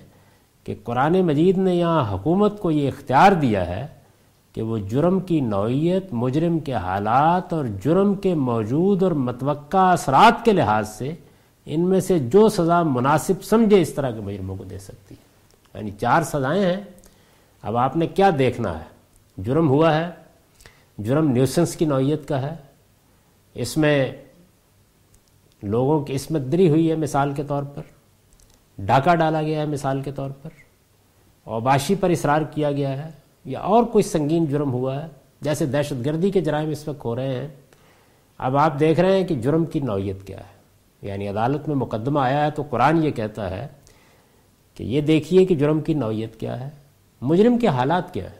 [0.63, 3.87] کہ قرآن مجید نے یہاں حکومت کو یہ اختیار دیا ہے
[4.53, 10.45] کہ وہ جرم کی نوعیت، مجرم کے حالات اور جرم کے موجود اور متوقع اثرات
[10.45, 11.15] کے لحاظ سے
[11.69, 15.79] ان میں سے جو سزا مناسب سمجھے اس طرح کے مجرموں کو دے سکتی ہے۔
[15.79, 16.83] یعنی چار سزائیں ہیں۔
[17.61, 18.83] اب آپ نے کیا دیکھنا ہے؟
[19.37, 20.09] جرم ہوا ہے۔
[20.97, 22.55] جرم نیوسنس کی نوعیت کا ہے۔
[23.53, 24.11] اس میں
[25.63, 27.81] لوگوں کی عصمت دری ہوئی ہے مثال کے طور پر۔
[28.77, 30.49] ڈاکہ ڈالا گیا ہے مثال کے طور پر۔
[31.43, 33.11] اوباشی پر اصرار کیا گیا ہے۔
[33.45, 35.07] یا اور کوئی سنگین جرم ہوا ہے۔
[35.41, 37.47] جیسے دہشت گردی کے جرائم اس وقت ہو رہے ہیں۔
[38.37, 40.56] اب آپ دیکھ رہے ہیں کہ جرم کی نوعیت کیا ہے۔
[41.01, 43.67] یعنی عدالت میں مقدمہ آیا ہے تو قرآن یہ کہتا ہے
[44.75, 46.69] کہ یہ دیکھیے کہ جرم کی نوعیت کیا ہے،
[47.21, 48.35] مجرم کے حالات کیا ہے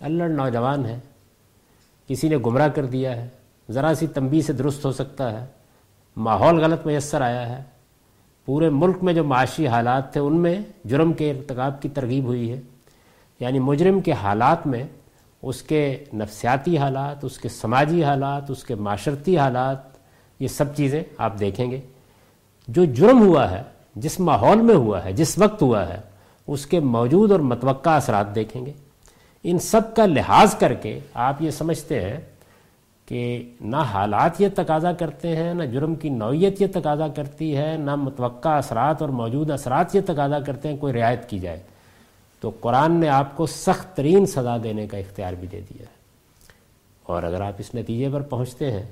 [0.00, 0.98] اللہ نوجوان ہے،
[2.08, 3.28] کسی نے گمراہ کر دیا ہے،
[3.70, 5.46] ذرا سی تنبی سے درست ہو سکتا ہے،
[6.16, 7.62] ماحول غلط میسر آیا ہے۔
[8.46, 12.52] پورے ملک میں جو معاشی حالات تھے، ان میں جرم کے ارتکاب کی ترغیب ہوئی
[12.52, 12.60] ہے۔
[13.40, 14.84] یعنی مجرم کے حالات میں
[15.42, 19.91] اس کے نفسیاتی حالات، اس کے سماجی حالات، اس کے معاشرتی حالات
[20.42, 21.80] یہ سب چیزیں آپ دیکھیں گے۔
[22.68, 23.62] جو جرم ہوا ہے،
[23.96, 26.00] جس ماحول میں ہوا ہے، جس وقت ہوا ہے،
[26.46, 28.72] اس کے موجود اور متوقع اثرات دیکھیں گے۔
[29.42, 32.20] ان سب کا لحاظ کر کے آپ یہ سمجھتے ہیں
[33.06, 37.76] کہ نہ حالات یہ تقاضا کرتے ہیں، نہ جرم کی نوعیت یہ تقاضا کرتی ہے،
[37.76, 41.60] نہ متوقع اثرات اور موجود اثرات یہ تقاضا کرتے ہیں، کوئی رعایت کی جائے۔
[42.40, 46.02] تو قرآن نے آپ کو سخت ترین سزا دینے کا اختیار بھی دے دیا ہے۔
[47.02, 48.86] اور اگر آپ اس نتیجے پر پہنچتے ہیں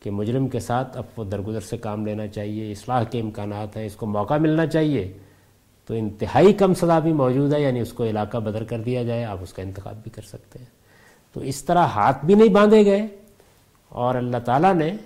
[0.00, 3.86] کہ مجرم کے ساتھ اب وہ درگزر سے کام لینا چاہیے، اصلاح کے امکانات ہیں،
[3.86, 5.12] اس کو موقع ملنا چاہیے،
[5.86, 9.24] تو انتہائی کم سزا بھی موجود ہے یعنی اس کو علاقہ بدر کر دیا جائے،
[9.24, 10.66] آپ اس کا انتخاب بھی کر سکتے ہیں۔
[11.32, 13.06] تو اس طرح ہاتھ بھی نہیں باندھے گئے
[13.88, 14.96] اور اللہ تعالیٰ نے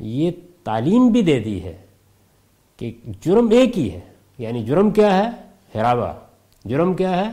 [0.00, 0.30] یہ
[0.64, 1.76] تعلیم بھی دے دی ہے
[2.76, 4.00] کہ جرم ایک ہی ہے۔
[4.38, 5.30] یعنی جرم کیا ہے؟
[5.74, 6.12] ہراوا
[6.64, 7.30] جرم کیا ہے؟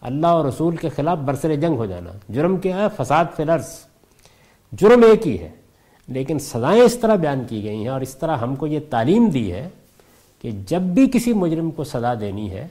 [0.00, 3.86] اللہ اور رسول کے خلاف برسر جنگ ہو جانا۔ جرم کیا ہے؟ فساد فلرس
[4.72, 5.50] جرم ایک ہی ہے۔
[6.08, 9.28] لیکن سزائیں اس طرح بیان کی گئی ہیں اور اس طرح ہم کو یہ تعلیم
[9.28, 9.68] دی ہے
[10.42, 12.68] کہ جب بھی کسی مجرم کو سزا دینی ہے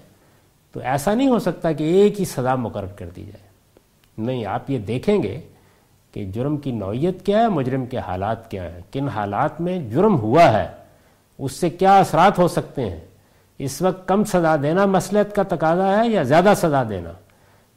[0.71, 3.43] تو ایسا نہیں ہو سکتا کہ ایک ہی سزا مقرر کر دی جائے۔
[4.17, 5.41] نہیں، آپ یہ دیکھیں گے
[6.11, 10.19] کہ جرم کی نوعیت کیا ہے، مجرم کے حالات کیا ہیں، کن حالات میں جرم
[10.19, 10.67] ہوا ہے،
[11.37, 12.99] اس سے کیا اثرات ہو سکتے ہیں۔
[13.59, 17.11] اس وقت کم سزا دینا مسلحت کا تقاضا ہے یا زیادہ سزا دینا؟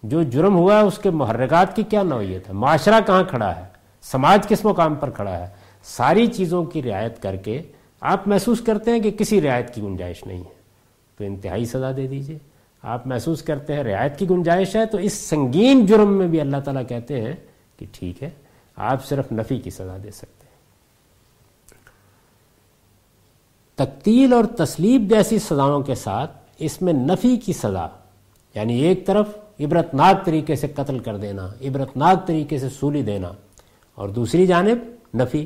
[0.02, 3.77] جو جرم ہوا ہے، اس کے محرکات کی کیا نوعیت ہے؟ معاشرہ کہاں کھڑا ہے؟
[4.02, 5.46] سماج کس مقام پر کھڑا ہے،
[5.82, 7.62] ساری چیزوں کی رعایت کر کے
[8.00, 10.58] آپ محسوس کرتے ہیں کہ کسی رعایت کی گنجائش نہیں ہے۔
[11.18, 12.38] تو انتہائی سزا دے دیجیے۔
[12.82, 16.56] آپ محسوس کرتے ہیں رعایت کی گنجائش ہے، تو اس سنگین جرم میں بھی اللہ
[16.64, 17.32] تعالیٰ کہتے ہیں
[17.76, 18.30] کہ ٹھیک ہے،
[18.76, 20.48] آپ صرف نفی کی سزا دے سکتے ہیں۔
[23.74, 27.86] تقتیل اور تسلیب جیسی سزاؤں کے ساتھ اس میں نفی کی سزا
[28.54, 29.28] یعنی ایک طرف
[29.60, 33.32] عبرتناک طریقے سے قتل کر دینا، عبرتناک طریقے سے سولی دینا
[33.98, 34.78] اور دوسری جانب
[35.16, 35.44] نفی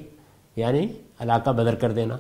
[0.57, 0.87] یعنی
[1.21, 2.17] علاقہ بدر کر دینا۔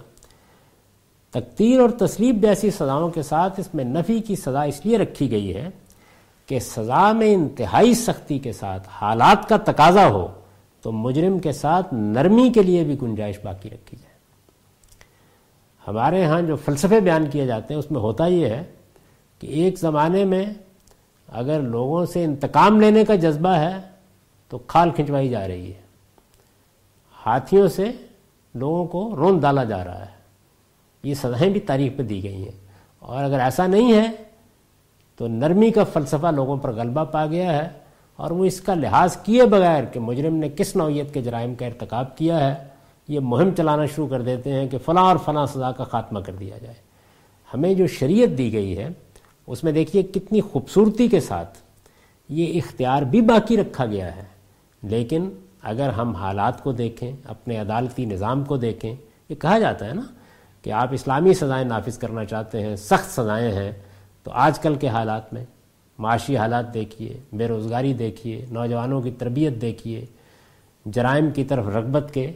[1.30, 5.30] تقتیر اور تسلیب جیسی سزاؤں کے ساتھ اس میں نفی کی سزا اس لیے رکھی
[5.30, 5.68] گئی ہے
[6.46, 10.26] کہ سزا میں انتہائی سختی کے ساتھ حالات کا تقاضا ہو
[10.82, 14.12] تو مجرم کے ساتھ نرمی کے لیے بھی گنجائش باقی رکھی جائے۔
[15.88, 18.62] ہمارے ہاں جو فلسفے بیان کیے جاتے ہیں، اس میں ہوتا یہ ہے
[19.38, 20.44] کہ ایک زمانے میں
[21.28, 23.80] اگر لوگوں سے انتقام لینے کا جذبہ ہے
[24.48, 25.81] تو کھال کھنچوائی جا رہی ہے۔
[27.26, 27.92] ہاتھیوں سے
[28.54, 30.10] لوگوں کو رون ڈالا جا رہا ہے۔
[31.02, 32.62] یہ سزائیں بھی تاریخ پہ دی گئی ہیں۔
[32.98, 34.10] اور اگر ایسا نہیں ہے
[35.16, 37.68] تو نرمی کا فلسفہ لوگوں پر غلبہ پا گیا ہے
[38.16, 41.66] اور وہ اس کا لحاظ کیے بغیر کہ مجرم نے کس نوعیت کے جرائم کا
[41.66, 42.64] ارتکاب کیا ہے،
[43.08, 46.32] یہ مہم چلانا شروع کر دیتے ہیں کہ فلاں اور فلاں سزا کا خاتمہ کر
[46.32, 46.74] دیا جائے۔
[47.54, 48.88] ہمیں جو شریعت دی گئی ہے،
[49.46, 51.58] اس میں دیکھیے کتنی خوبصورتی کے ساتھ
[52.28, 54.24] یہ اختیار بھی باقی رکھا گیا ہے،
[54.82, 55.30] لیکن
[55.62, 58.94] اگر ہم حالات کو دیکھیں، اپنے عدالتی نظام کو دیکھیں،
[59.28, 60.02] یہ کہا جاتا ہے نا
[60.62, 63.72] کہ آپ اسلامی سزائیں نافذ کرنا چاہتے ہیں، سخت سزائیں ہیں،
[64.24, 65.44] تو آج کل کے حالات میں
[65.98, 70.04] معاشی حالات دیکھیے، بے روزگاری دیکھیے، نوجوانوں کی تربیت دیکھیے،
[70.86, 72.32] جرائم کی طرف رغبت کے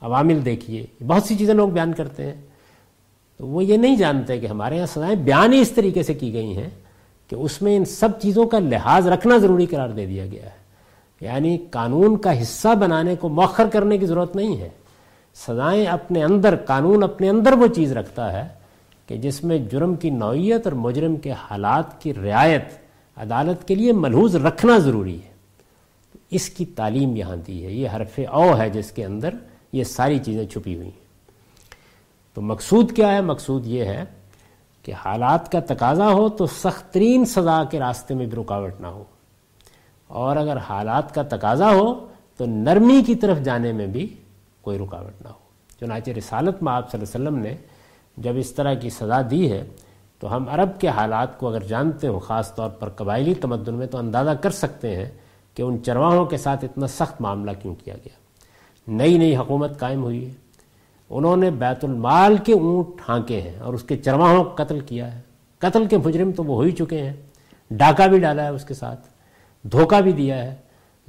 [0.00, 2.34] عوامل دیکھیے، بہت سی چیزیں لوگ بیان کرتے ہیں۔
[3.38, 6.32] تو وہ یہ نہیں جانتے کہ ہمارے یہاں سزائیں بیان ہی اس طریقے سے کی
[6.32, 6.70] گئی ہیں
[7.28, 10.65] کہ اس میں ان سب چیزوں کا لحاظ رکھنا ضروری قرار دے دیا گیا ہے۔
[11.20, 14.68] یعنی قانون کا حصہ بنانے کو مؤخر کرنے کی ضرورت نہیں ہے۔
[15.34, 18.48] سزائیں اپنے اندر، قانون اپنے اندر وہ چیز رکھتا ہے
[19.06, 22.64] کہ جس میں جرم کی نوعیت اور مجرم کے حالات کی رعایت،
[23.16, 25.36] عدالت کے لیے ملحوظ رکھنا ضروری ہے۔
[26.30, 29.34] اس کی تعلیم یہاں دی ہے، یہ حرف او ہے جس کے اندر
[29.72, 31.06] یہ ساری چیزیں چھپی ہوئی ہیں۔
[32.34, 34.04] تو مقصود کیا ہے؟ مقصود یہ ہے
[34.82, 38.86] کہ حالات کا تقاضا ہو تو سخت ترین سزا کے راستے میں بھی رکاوٹ نہ
[38.86, 39.04] ہو۔
[40.08, 44.16] اور اگر حالات کا تقاضا ہو تو نرمی کی طرف جانے میں بھی
[44.60, 45.46] کوئی رکاوٹ نہ ہو۔
[45.80, 47.56] چنانچہ رسالت میں آپ صلی اللہ علیہ وسلم نے
[48.16, 49.64] جب اس طرح کی سزا دی ہے
[50.20, 53.86] تو ہم عرب کے حالات کو اگر جانتے ہوں، خاص طور پر قبائلی تمدن میں،
[53.86, 55.10] تو اندازہ کر سکتے ہیں
[55.54, 58.16] کہ ان چرواہوں کے ساتھ اتنا سخت معاملہ کیوں کیا گیا۔
[58.88, 60.34] نئی نئی حکومت قائم ہوئی ہے۔
[61.10, 65.14] انہوں نے بیت المال کے اونٹ ٹھانکے ہیں اور اس کے چرواہوں کو قتل کیا
[65.14, 65.20] ہے۔
[65.58, 67.12] قتل کے مجرم تو وہ ہو ہی چکے ہیں۔
[67.70, 69.06] ڈاکہ بھی ڈالا ہے اس کے ساتھ۔
[69.72, 70.54] دھوکہ بھی دیا ہے۔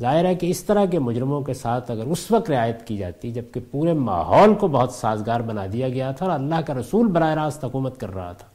[0.01, 3.31] ظاہر ہے کہ اس طرح کے مجرموں کے ساتھ اگر اس وقت رعایت کی جاتی
[3.31, 7.33] جبکہ پورے ماحول کو بہت سازگار بنا دیا گیا تھا اور اللہ کا رسول براہ
[7.33, 8.47] راست حکومت کر رہا تھا۔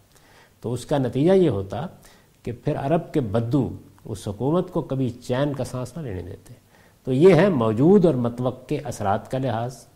[0.61, 1.87] تو اس کا نتیجہ یہ ہوتا
[2.43, 3.71] کہ پھر عرب کے بدو
[4.05, 6.55] اس حکومت کو کبھی چین کا سانس نہ لینے دیتے۔
[7.05, 9.87] تو یہ ہے موجود اور متوقع اثرات کا لحاظ۔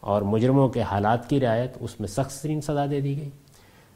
[0.00, 3.30] اور مجرموں کے حالات کی رعایت اس میں سخت ترین سزا دے دی گئی۔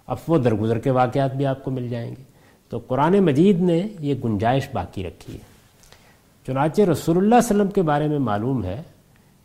[0.07, 2.23] اب وہ درگزر کے واقعات بھی آپ کو مل جائیں گے۔
[2.69, 5.48] تو قرآن مجید نے یہ گنجائش باقی رکھی ہے۔
[6.49, 8.83] چنانچہ رسول اللہ علیہ وسلم کے بارے میں معلوم ہے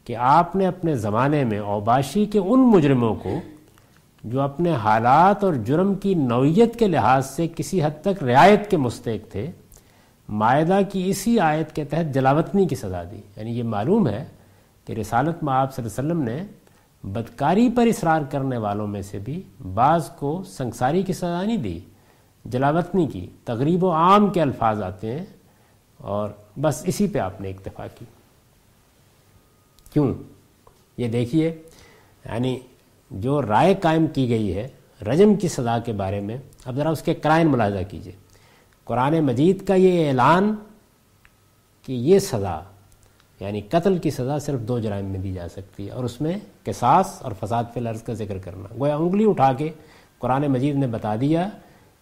[0.05, 3.29] کہ آپ نے اپنے زمانے میں اوباشی کے ان مجرموں کو
[4.23, 8.77] جو اپنے حالات اور جرم کی نوعیت کے لحاظ سے کسی حد تک رعایت کے
[8.77, 9.51] مستحق تھے،
[10.29, 14.25] معاہدہ کی اسی آیت کے تحت جلاوطنی کی سزا دی۔ یعنی یہ معلوم ہے
[14.85, 16.45] کہ رسالت میں آپ صلی اللہ علیہ وسلم نے
[17.03, 19.41] بدکاری پر اصرار کرنے والوں میں سے بھی
[19.73, 21.79] بعض کو سنساری کی سزا نہیں دی،
[22.45, 25.25] جلاوطنی کی۔ تقریب و عام کے الفاظ آتے ہیں۔
[26.03, 26.29] اور
[26.61, 28.05] بس اسی پہ آپ نے اکتفا کی۔
[29.93, 30.13] کیوں؟
[30.97, 31.47] یہ دیکھیے
[32.25, 32.57] یعنی
[33.11, 34.67] جو رائے قائم کی گئی ہے
[35.01, 38.11] رجم کی سزا کے بارے میں، اب ذرا اس کے کرائن ملاحظہ کیجیے۔
[38.87, 40.53] قرآن مجید کا یہ اعلان
[41.85, 42.59] کہ یہ سزا
[43.39, 46.37] یعنی قتل کی سزا صرف دو جرائم میں دی جا سکتی ہے، اور اس میں
[46.63, 49.69] قصاص اور فساد فی الارض کا ذکر کرنا۔ گویا انگلی اٹھا کے
[50.19, 51.47] قرآن مجید نے بتا دیا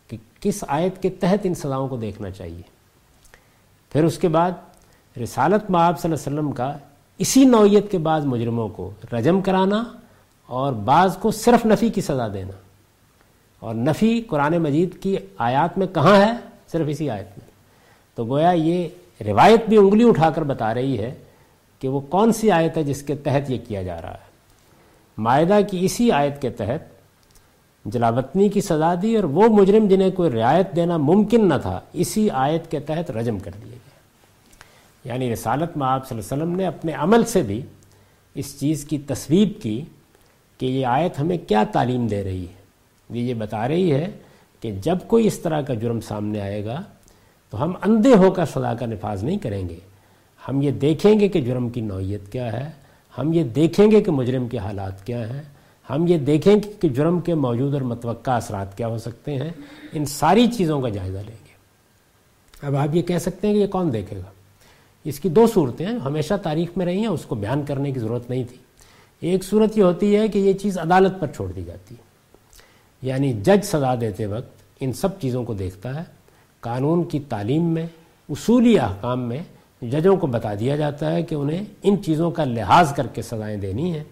[0.08, 2.62] کہ کس آیت کے تحت ان سزاؤں کو دیکھنا چاہیے۔
[3.92, 4.52] پھر اس کے بعد
[5.18, 6.78] رسالت میں آپ صلی اللہ علیہ وسلم کا
[7.18, 9.84] اسی نوعیت کے بعض مجرموں کو رجم کرانا
[10.48, 12.52] اور بعض کو صرف نفی کی سزا دینا۔
[13.60, 16.34] اور نفی قرآن مجید کی آیات میں کہاں ہے؟
[16.72, 17.52] صرف اسی آیت میں۔
[18.16, 18.88] تو گویا یہ
[19.26, 21.14] روایت بھی انگلی اٹھا کر بتا رہی ہے
[21.80, 24.32] کہ وہ کون سی آیت ہے جس کے تحت یہ کیا جا رہا ہے۔
[25.18, 27.01] معاہدہ کی اسی آیت کے تحت
[27.86, 32.30] جلاوطنی کی سزا دی اور وہ مجرم جنہیں کوئی رعایت دینا ممکن نہ تھا، اسی
[32.30, 33.90] آیت کے تحت رجم کر دیا گیا
[35.06, 37.62] یعنی رسالت میں آپ صلی اللہ علیہ وسلم نے اپنے عمل سے بھی
[38.36, 39.82] اس چیز کی تصویب کی
[40.58, 42.60] کہ یہ آیت ہمیں کیا تعلیم دے رہی ہے۔
[43.10, 44.10] یہ یہ بتا رہی ہے
[44.62, 46.82] کہ جب کوئی اس طرح کا جرم سامنے آئے گا
[47.50, 49.80] تو ہم اندھے ہو کر سزا کا نفاذ نہیں کریں گے۔
[50.48, 52.70] ہم یہ دیکھیں گے کہ جرم کی نوعیت کیا ہے،
[53.18, 55.42] ہم یہ دیکھیں گے کہ مجرم کے حالات کیا ہیں۔
[55.96, 59.50] ہم یہ دیکھیں گے کہ جرم کے موجود اور متوقع اثرات کیا ہو سکتے ہیں،
[59.94, 61.52] ان ساری چیزوں کا جائزہ لیں گے۔
[62.62, 64.32] اب آپ یہ کہہ سکتے ہیں کہ یہ کون دیکھے گا؟
[65.04, 68.00] اس کی دو صورتیں ہیں، ہمیشہ تاریخ میں رہی ہیں، اس کو بیان کرنے کی
[68.00, 68.58] ضرورت نہیں تھی۔
[69.20, 72.12] ایک صورت یہ ہوتی ہے کہ یہ چیز عدالت پر چھوڑ دی جاتی۔ ہے
[73.02, 76.04] یعنی جج سزا دیتے وقت ان سب چیزوں کو دیکھتا ہے۔
[76.60, 77.88] قانون کی تعلیم میں،
[78.30, 79.44] اصولی احکام میں
[79.82, 83.58] ججوں کو بتا دیا جاتا ہے کہ انہیں ان چیزوں کا لحاظ کر کے سزائیں
[83.58, 84.04] دینی ہیں۔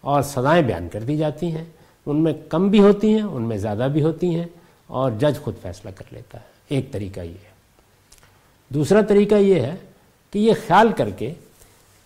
[0.00, 1.64] اور سزائیں بیان کر دی جاتی ہیں۔
[2.06, 4.46] ان میں کم بھی ہوتی ہیں، ان میں زیادہ بھی ہوتی ہیں
[4.86, 7.48] اور جج خود فیصلہ کر لیتا ہے۔ ایک طریقہ یہ ہے۔
[8.68, 9.74] دوسرا طریقہ یہ ہے
[10.30, 11.34] کہ یہ خیال کر کے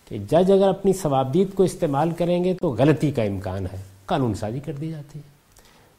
[0.09, 4.33] کہ جج اگر اپنی ثوابدید کو استعمال کریں گے تو غلطی کا امکان ہے۔ قانون
[4.33, 5.33] سازی کر دی جاتی ہے۔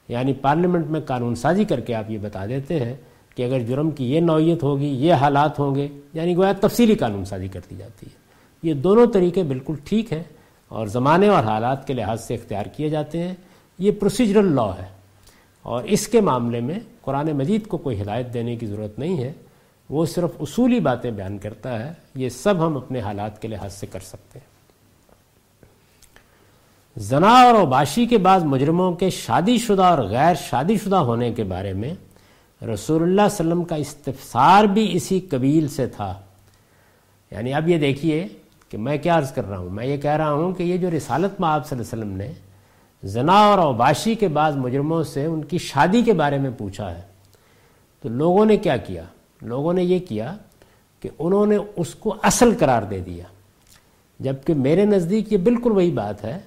[0.09, 2.95] یعنی پارلیمنٹ میں قانون سازی کر کے آپ یہ بتا دیتے ہیں
[3.37, 7.25] کہ اگر جرم کی یہ نوعیت ہوگی، یہ حالات ہوں گے۔ یعنی گویا تفصیلی قانون
[7.25, 8.17] سازی کر دی جاتی ہے۔
[8.63, 10.23] یہ دونوں طریقے بالکل ٹھیک ہیں۔
[10.75, 13.35] اور زمانے اور حالات کے لحاظ سے اختیار کیے جاتے ہیں۔
[13.79, 14.87] یہ پروسیجرل لا ہے۔
[15.63, 19.33] اور اس کے معاملے میں قرآن مجید کو کوئی ہدایت دینے کی ضرورت نہیں ہے۔
[19.91, 23.87] وہ صرف اصولی باتیں بیان کرتا ہے۔ یہ سب ہم اپنے حالات کے لحاظ سے
[23.87, 24.55] کر سکتے ہیں۔
[26.97, 31.45] زنا اور اوباشی کے بعض مجرموں کے شادی شدہ اور غیر شادی شدہ ہونے کے
[31.45, 31.95] بارے میں
[32.65, 36.21] رسول اللہ علیہ وسلم کا استفسار بھی اسی قبیل سے تھا۔
[37.31, 38.27] یعنی اب یہ دیکھیے
[38.75, 40.91] کہ میں کیا عرض کر رہا ہوں؟ میں یہ کہہ رہا ہوں کہ یہ جو
[40.91, 42.33] رسالت میں آپ صلی اللہ علیہ وسلم نے
[43.03, 47.03] زنا اور اوباشی کے بعض مجرموں سے ان کی شادی کے بارے میں پوچھا ہے،
[48.03, 49.05] تو لوگوں نے کیا کیا؟
[49.43, 50.37] لوگوں نے یہ کیا
[51.01, 53.25] کہ انہوں نے اس کو اصل قرار دے دیا۔
[54.21, 56.39] جبکہ میرے نزدیک یہ بالکل وہی بات ہے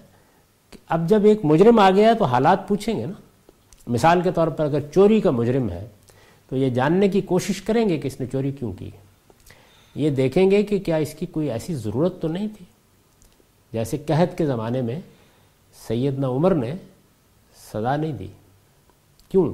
[0.71, 3.19] کہ اب جب ایک مجرم آ گیا تو حالات پوچھیں گے نا۔
[3.87, 5.87] مثال کے طور پر اگر چوری کا مجرم ہے
[6.49, 8.89] تو یہ جاننے کی کوشش کریں گے کہ اس نے چوری کیوں کی۔
[9.97, 12.65] یہ دیکھیں گے کہ کیا اس کی کوئی ایسی ضرورت تو نہیں تھی۔
[13.73, 15.01] جیسے قحط کے زمانے میں
[15.87, 16.73] سیدنا عمر نے
[17.73, 18.27] سزا نہیں دی۔
[19.29, 19.53] کیوں؟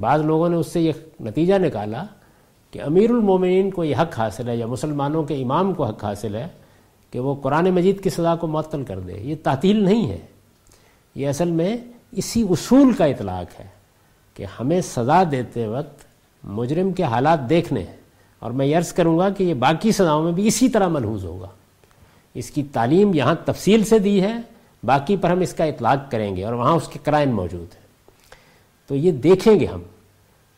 [0.00, 2.04] بعض لوگوں نے اس سے یہ نتیجہ نکالا
[2.70, 6.34] کہ امیر المومنین کو یہ حق حاصل ہے یا مسلمانوں کے امام کو حق حاصل
[6.34, 6.48] ہے
[7.10, 10.18] کہ وہ قرآن مجید کی سزا کو معطل کر دے۔ یہ تعطیل نہیں ہے۔
[11.14, 11.76] یہ اصل میں
[12.12, 13.66] اسی اصول کا اطلاق ہے
[14.34, 16.04] کہ ہمیں سزا دیتے وقت
[16.44, 18.05] مجرم کے حالات دیکھنے ہیں۔
[18.46, 21.24] اور میں یہ عرض کروں گا کہ یہ باقی سزاؤں میں بھی اسی طرح ملحوظ
[21.24, 21.48] ہوگا۔
[22.34, 24.36] اس کی تعلیم یہاں تفصیل سے دی ہے،
[24.84, 27.82] باقی پر ہم اس کا اطلاق کریں گے اور وہاں اس کے کرائن موجود ہیں۔
[28.88, 29.82] تو یہ دیکھیں گے ہم۔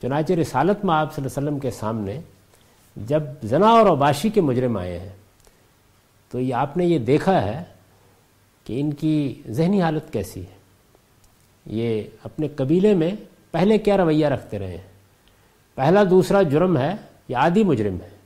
[0.02, 2.20] چنانچہ رسالت میں آپ صلی اللہ علیہ وسلم کے سامنے
[2.96, 5.12] جب زنا اور اباشی کے مجرم آئے ہیں،
[6.30, 7.62] تو یہ آپ نے یہ دیکھا ہے
[8.64, 10.58] کہ ان کی ذہنی حالت کیسی ہے۔
[11.66, 13.10] یہ اپنے قبیلے میں
[13.50, 14.98] پہلے کیا رویہ رکھتے رہے ہیں؟
[15.74, 16.94] پہلا دوسرا جرم ہے
[17.28, 18.18] یا عادی مجرم ہے۔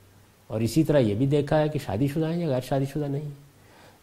[0.47, 3.05] اور اسی طرح یہ بھی دیکھا ہے کہ شادی شدہ ہیں یا غیر شادی شدہ
[3.05, 3.29] نہیں۔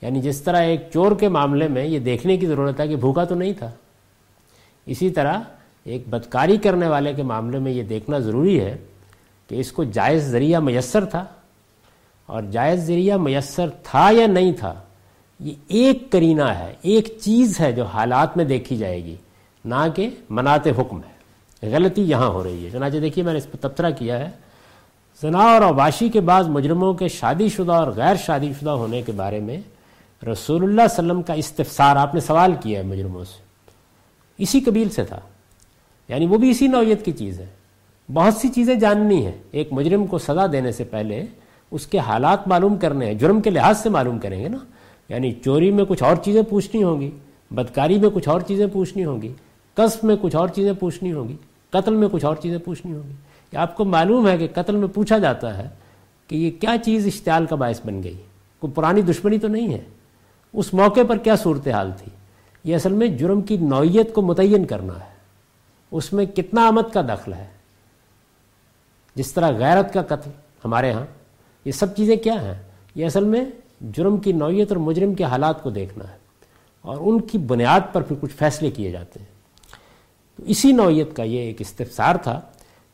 [0.02, 3.24] یعنی جس طرح ایک چور کے معاملے میں یہ دیکھنے کی ضرورت ہے کہ بھوکا
[3.24, 3.70] تو نہیں تھا۔
[4.86, 5.38] اسی طرح
[5.84, 8.76] ایک بدکاری کرنے والے کے معاملے میں یہ دیکھنا ضروری ہے
[9.48, 11.24] کہ اس کو جائز ذریعہ میسر تھا۔
[12.26, 14.74] اور جائز ذریعہ میسر تھا یا نہیں تھا،
[15.40, 19.16] یہ ایک کرینہ ہے، ایک چیز ہے جو حالات میں دیکھی جائے گی،
[19.64, 21.20] نہ کہ منات حکم ہے۔
[21.70, 24.30] غلطی یہاں ہو رہی ہے۔ چنانچہ دیکھیے میں نے اس پہ تبصرہ کیا ہے۔
[25.22, 29.12] زنا اور اواشی کے بعض مجرموں کے شادی شدہ اور غیر شادی شدہ ہونے کے
[29.12, 32.84] بارے میں رسول اللہ صلی اللہ علیہ وسلم کا استفسار آپ نے سوال کیا ہے
[32.84, 33.42] مجرموں سے۔
[34.38, 35.20] اسی قبیل سے تھا۔
[36.08, 37.46] یعنی وہ بھی اسی نوعیت کی چیز ہے۔
[38.12, 41.26] بہت سی چیزیں جاننی ہیں۔ ایک مجرم کو سزا دینے سے پہلے
[41.70, 44.58] اس کے حالات معلوم کرنے ہیں۔ جرم کے لحاظ سے معلوم کریں گے نا۔
[45.08, 47.10] یعنی چوری میں کچھ اور چیزیں پوچھنی ہوں گی،
[47.50, 49.32] بدکاری میں کچھ اور چیزیں پوچھنی ہوں گی
[49.74, 51.36] قصب میں کچھ اور چیزیں پوچھنی ہوں گی،
[51.70, 53.14] قتل میں کچھ اور چیزیں پوچھنی ہوں گی۔
[53.50, 55.68] کہ آپ کو معلوم ہے کہ قتل میں پوچھا جاتا ہے
[56.26, 58.22] کہ یہ کیا چیز اشتعال کا باعث بن گئی؟
[58.58, 59.84] کوئی پرانی دشمنی تو نہیں ہے۔
[60.52, 62.12] اس موقع پر کیا صورتحال تھی؟
[62.64, 65.14] یہ اصل میں جرم کی نوعیت کو متعین کرنا ہے۔
[65.90, 67.46] اس میں کتنا آمد کا دخل ہے؟
[69.14, 70.30] جس طرح غیرت کا قتل
[70.64, 71.06] ہمارے ہاں
[71.64, 72.62] یہ سب چیزیں کیا ہیں؟
[72.94, 73.44] یہ اصل میں
[73.80, 76.16] جرم کی نوعیت اور مجرم کے حالات کو دیکھنا ہے۔
[76.80, 79.26] اور ان کی بنیاد پر پھر کچھ فیصلے کیے جاتے ہیں۔
[80.36, 82.40] تو اسی نوعیت کا یہ ایک استفسار تھا۔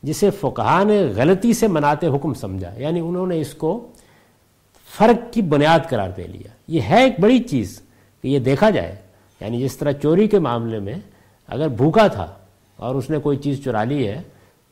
[0.03, 3.87] جسے فقہ نے غلطی سے مناتے حکم سمجھا۔ یعنی انہوں نے اس کو
[4.97, 7.81] فرق کی بنیاد قرار دے لیا۔ یہ ہے ایک بڑی چیز
[8.21, 8.95] کہ یہ دیکھا جائے۔
[9.41, 10.95] یعنی جس طرح چوری کے معاملے میں
[11.47, 12.35] اگر بھوکا تھا
[12.75, 14.21] اور اس نے کوئی چیز چرا لی ہے،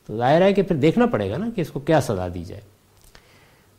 [0.06, 2.44] تو ظاہر ہے کہ پھر دیکھنا پڑے گا نا کہ اس کو کیا سزا دی
[2.44, 2.60] جائے۔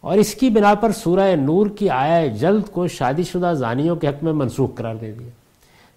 [0.02, 4.08] اور اس کی بنا پر سورہ نور کی آیا جلد کو شادی شدہ زانیوں کے
[4.08, 5.30] حق میں منسوخ قرار دے دیا۔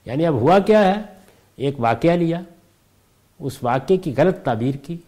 [0.04, 1.02] یعنی اب ہوا کیا ہے؟
[1.56, 2.40] ایک واقعہ لیا۔
[3.38, 4.98] اس واقعے کی غلط تعبیر کی۔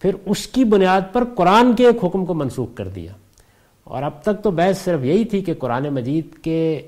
[0.00, 3.12] پھر اس کی بنیاد پر قرآن کے ایک حکم کو منسوخ کر دیا۔
[3.84, 6.80] اور اب تک تو بحث صرف یہی تھی کہ قرآن مجید کے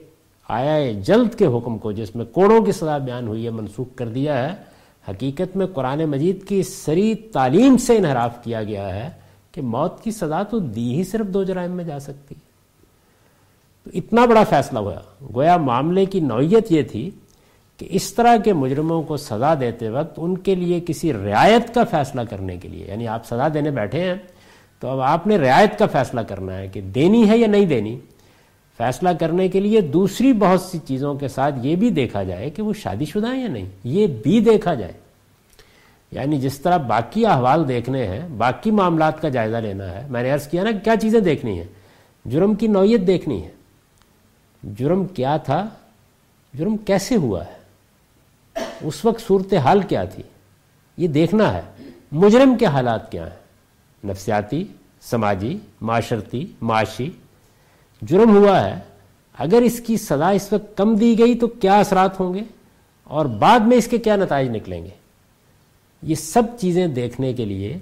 [0.49, 4.09] آیا جلد کے حکم کو جس میں کوڑوں کی سزا بیان ہوئی ہے، منسوخ کر
[4.09, 4.57] دیا ہے۔
[5.09, 9.11] حقیقت میں قرآن مجید کی سری تعلیم سے انحراف کیا گیا ہے
[9.53, 12.41] کہ موت کی سزا تو دی ہی صرف دو جرائم میں جا سکتی۔ ہے
[13.85, 14.95] تو اتنا بڑا فیصلہ ہوا۔
[15.35, 17.11] گویا معاملے کی نوعیت یہ تھی
[17.79, 21.85] کہ اس طرح کے مجرموں کو سزا دیتے وقت ان کے لیے کسی رعایت کا
[21.85, 24.15] فیصلہ کرنے کے لیے یعنی آپ سزا دینے بیٹھے ہیں،
[24.81, 27.99] تو اب آپ نے رعایت کا فیصلہ کرنا ہے کہ دینی ہے یا نہیں دینی؟
[28.79, 32.63] فیصلہ کرنے کے لیے دوسری بہت سی چیزوں کے ساتھ یہ بھی دیکھا جائے کہ
[32.63, 34.93] وہ شادی شدہ ہیں یا نہیں، یہ بھی دیکھا جائے۔
[36.11, 40.31] یعنی جس طرح باقی احوال دیکھنے ہیں، باقی معاملات کا جائزہ لینا ہے، میں نے
[40.31, 41.67] عرض کیا نا کیا چیزیں دیکھنی ہیں؟
[42.25, 43.51] جرم کی نوعیت دیکھنی ہے۔
[44.79, 45.69] جرم کیا تھا؟
[46.55, 47.62] جرم کیسے ہوا ہے؟
[48.81, 50.23] اس وقت صورت حال کیا تھی؟
[50.97, 51.63] یہ دیکھنا ہے،
[52.13, 53.43] مجرم کے حالات کیا ہیں؟
[54.07, 54.65] نفسیاتی،
[55.03, 57.11] سماجی، معاشرتی، معاشی۔
[58.03, 58.79] جرم ہوا ہے،
[59.39, 62.41] اگر اس کی سزا اس وقت کم دی گئی تو کیا اثرات ہوں گے؟
[63.05, 64.91] اور بعد میں اس کے کیا نتائج نکلیں گے؟
[66.03, 67.79] یہ سب چیزیں دیکھنے کے لیے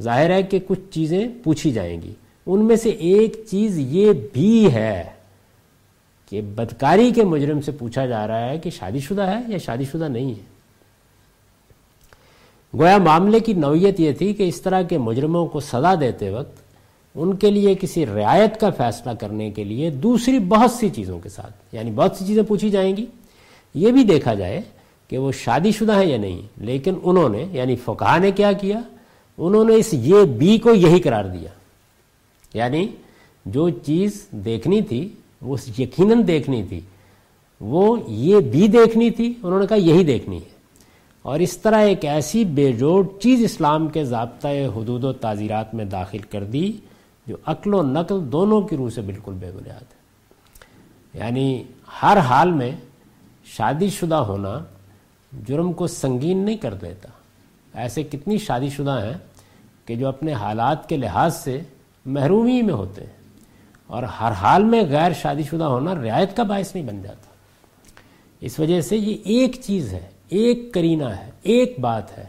[0.00, 2.12] ظاہر ہے کہ کچھ چیزیں پوچھی جائیں گی۔
[2.46, 5.04] ان میں سے ایک چیز یہ بھی ہے۔
[6.30, 9.84] کہ بدکاری کے مجرم سے پوچھا جا رہا ہے کہ شادی شدہ ہے یا شادی
[9.84, 10.54] شدہ نہیں ہے۔
[12.78, 16.64] گویا معاملے کی نوعیت یہ تھی کہ اس طرح کے مجرموں کو سزا دیتے وقت
[17.14, 21.28] ان کے لیے کسی رعایت کا فیصلہ کرنے کے لیے دوسری بہت سی چیزوں کے
[21.28, 23.06] ساتھ یعنی بہت سی چیزیں پوچھی جائیں گی۔
[23.74, 24.60] یہ بھی دیکھا جائے
[25.08, 28.80] کہ وہ شادی شدہ ہیں یا نہیں، لیکن انہوں نے یعنی فقہ نے کیا کیا؟
[29.38, 31.48] انہوں نے اس یہ بی کو یہی قرار دیا۔
[32.54, 32.88] یعنی
[33.46, 35.08] جو چیز دیکھنی تھی
[35.44, 36.80] وہ یقیناً دیکھنی تھی۔
[37.60, 40.54] وہ یہ بھی دیکھنی تھی، انہوں نے کہا یہی دیکھنی ہے۔
[41.22, 45.84] اور اس طرح ایک ایسی بے جوڑ چیز اسلام کے ضابطۂ حدود و تعزیرات میں
[45.84, 46.72] داخل کر دی
[47.26, 50.04] جو عقل و نقل دونوں کی روح سے بالکل بے بنیاد ہے۔
[51.18, 51.62] یعنی
[52.02, 52.72] ہر حال میں
[53.44, 54.58] شادی شدہ ہونا
[55.48, 57.08] جرم کو سنگین نہیں کر دیتا۔
[57.74, 59.18] ایسے کتنی شادی شدہ ہیں
[59.86, 61.60] کہ جو اپنے حالات کے لحاظ سے
[62.06, 63.23] محرومی میں ہوتے ہیں۔
[63.86, 67.30] اور ہر حال میں غیر شادی شدہ ہونا رعایت کا باعث نہیں بن جاتا۔
[68.40, 72.24] اس وجہ سے یہ ایک چیز ہے، ایک کرینہ ہے، ایک بات ہے۔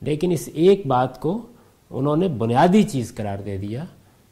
[0.00, 1.46] لیکن اس ایک بات کو
[1.90, 3.84] انہوں نے بنیادی چیز قرار دے دیا۔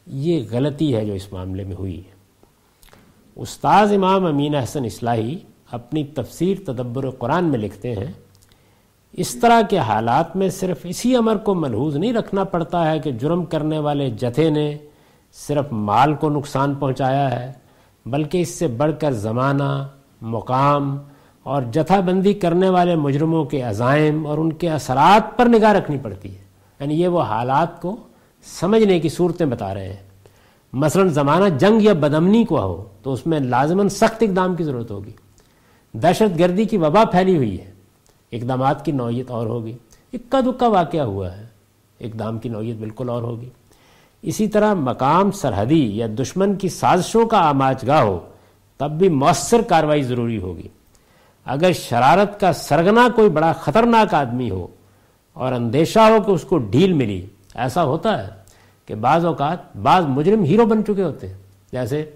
[0.05, 2.11] یہ غلطی ہے جو اس معاملے میں ہوئی۔ ہے
[3.35, 5.37] استاذ امام امین احسن اصلاحی
[5.71, 8.11] اپنی تفسیر تدبر قرآن میں لکھتے ہیں،
[9.13, 13.11] اس طرح کے حالات میں صرف اسی امر کو ملحوظ نہیں رکھنا پڑتا ہے کہ
[13.11, 14.77] جرم کرنے والے جتھے نے
[15.33, 17.51] صرف مال کو نقصان پہنچایا ہے،
[18.05, 19.87] بلکہ اس سے بڑھ کر زمانہ،
[20.21, 20.97] مقام
[21.43, 25.97] اور جتھا بندی کرنے والے مجرموں کے عزائم اور ان کے اثرات پر نگاہ رکھنی
[25.97, 26.43] پڑتی ہے۔
[26.79, 27.95] یعنی یہ وہ حالات کو
[28.43, 30.09] سمجھنے کی صورتیں بتا رہے ہیں۔
[30.73, 34.91] مثلا زمانہ جنگ یا بدمنی کو ہو تو اس میں لازماً سخت اقدام کی ضرورت
[34.91, 35.11] ہوگی۔
[35.93, 37.71] دہشت گردی کی وبا پھیلی ہوئی ہے۔
[38.31, 39.77] اقدامات کی نوعیت اور ہوگی۔
[40.13, 41.45] اکا دکا واقعہ ہوا ہے۔
[41.99, 43.49] اقدام کی نوعیت بالکل اور ہوگی۔
[44.21, 48.19] اسی طرح مقام سرحدی یا دشمن کی سازشوں کا آماج گاہ ہو،
[48.77, 50.67] تب بھی مؤثر کاروائی ضروری ہوگی۔
[51.45, 54.67] اگر شرارت کا سرگنا کوئی بڑا خطرناک آدمی ہو
[55.33, 58.29] اور اندیشہ ہو کہ اس کو ڈھیل ملی، ایسا ہوتا ہے
[58.85, 61.37] کہ بعض اوقات بعض مجرم ہیرو بن چکے ہوتے ہیں۔
[61.71, 62.09] جیسے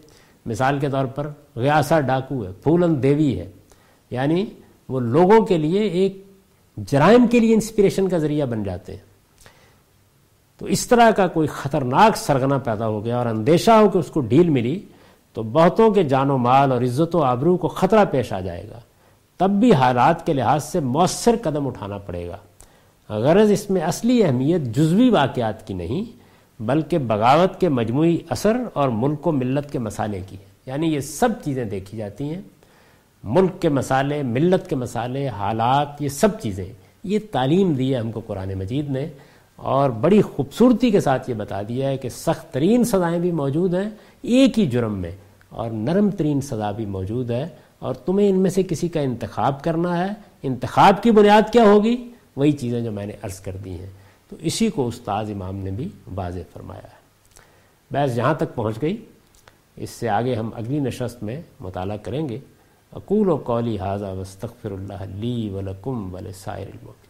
[0.45, 3.51] مثال کے طور پر غیاسا ڈاکو ہے، پھولن دیوی ہے۔
[4.09, 4.45] یعنی
[4.89, 6.23] وہ لوگوں کے لیے ایک
[6.77, 9.14] جرائم کے لیے انسپریشن کا ذریعہ بن جاتے ہیں۔
[10.57, 14.07] تو اس طرح کا کوئی خطرناک سرگنا پیدا ہو گیا اور اندیشہ ہو کہ اس
[14.07, 14.79] کو ڈھیل ملی،
[15.33, 18.63] تو بہتوں کے جان و مال اور عزت و آبرو کو خطرہ پیش آ جائے
[18.69, 18.79] گا۔
[19.37, 22.37] تب بھی حالات کے لحاظ سے مؤثر قدم اٹھانا پڑے گا۔
[23.09, 26.03] غرض اس میں اصلی اہمیت جزوی واقعات کی نہیں،
[26.59, 30.99] بلکہ بغاوت کے مجموعی اثر اور ملک و ملت کے مسالے کی ہے۔ یعنی یہ
[30.99, 32.41] سب چیزیں دیکھی جاتی ہیں۔
[33.23, 38.11] ملک کے مسالے، ملت کے مسالے، حالات، یہ سب چیزیں، یہ تعلیم دی ہے ہم
[38.11, 39.07] کو قرآن مجید نے۔
[39.55, 43.73] اور بڑی خوبصورتی کے ساتھ یہ بتا دیا ہے کہ سخت ترین سزائیں بھی موجود
[43.73, 43.89] ہیں
[44.21, 45.11] ایک ہی جرم میں
[45.49, 47.47] اور نرم ترین سزا بھی موجود ہے
[47.79, 52.11] اور تمہیں ان میں سے کسی کا انتخاب کرنا ہے، انتخاب کی بنیاد کیا ہوگی؟
[52.35, 53.89] وہی چیزیں جو میں نے عرض کر دی ہیں۔
[54.29, 57.05] تو اسی کو استاذ امام نے بھی واضح فرمایا ہے۔
[57.91, 59.05] بحث جہاں تک پہنچ گئی۔
[59.75, 62.39] اس سے آگے ہم اگلی نشست میں مطالعہ کریں گے۔
[62.91, 67.04] اقول و قولی حاضہ وستغفر اللہ لی ولکم ولسائر المؤمنین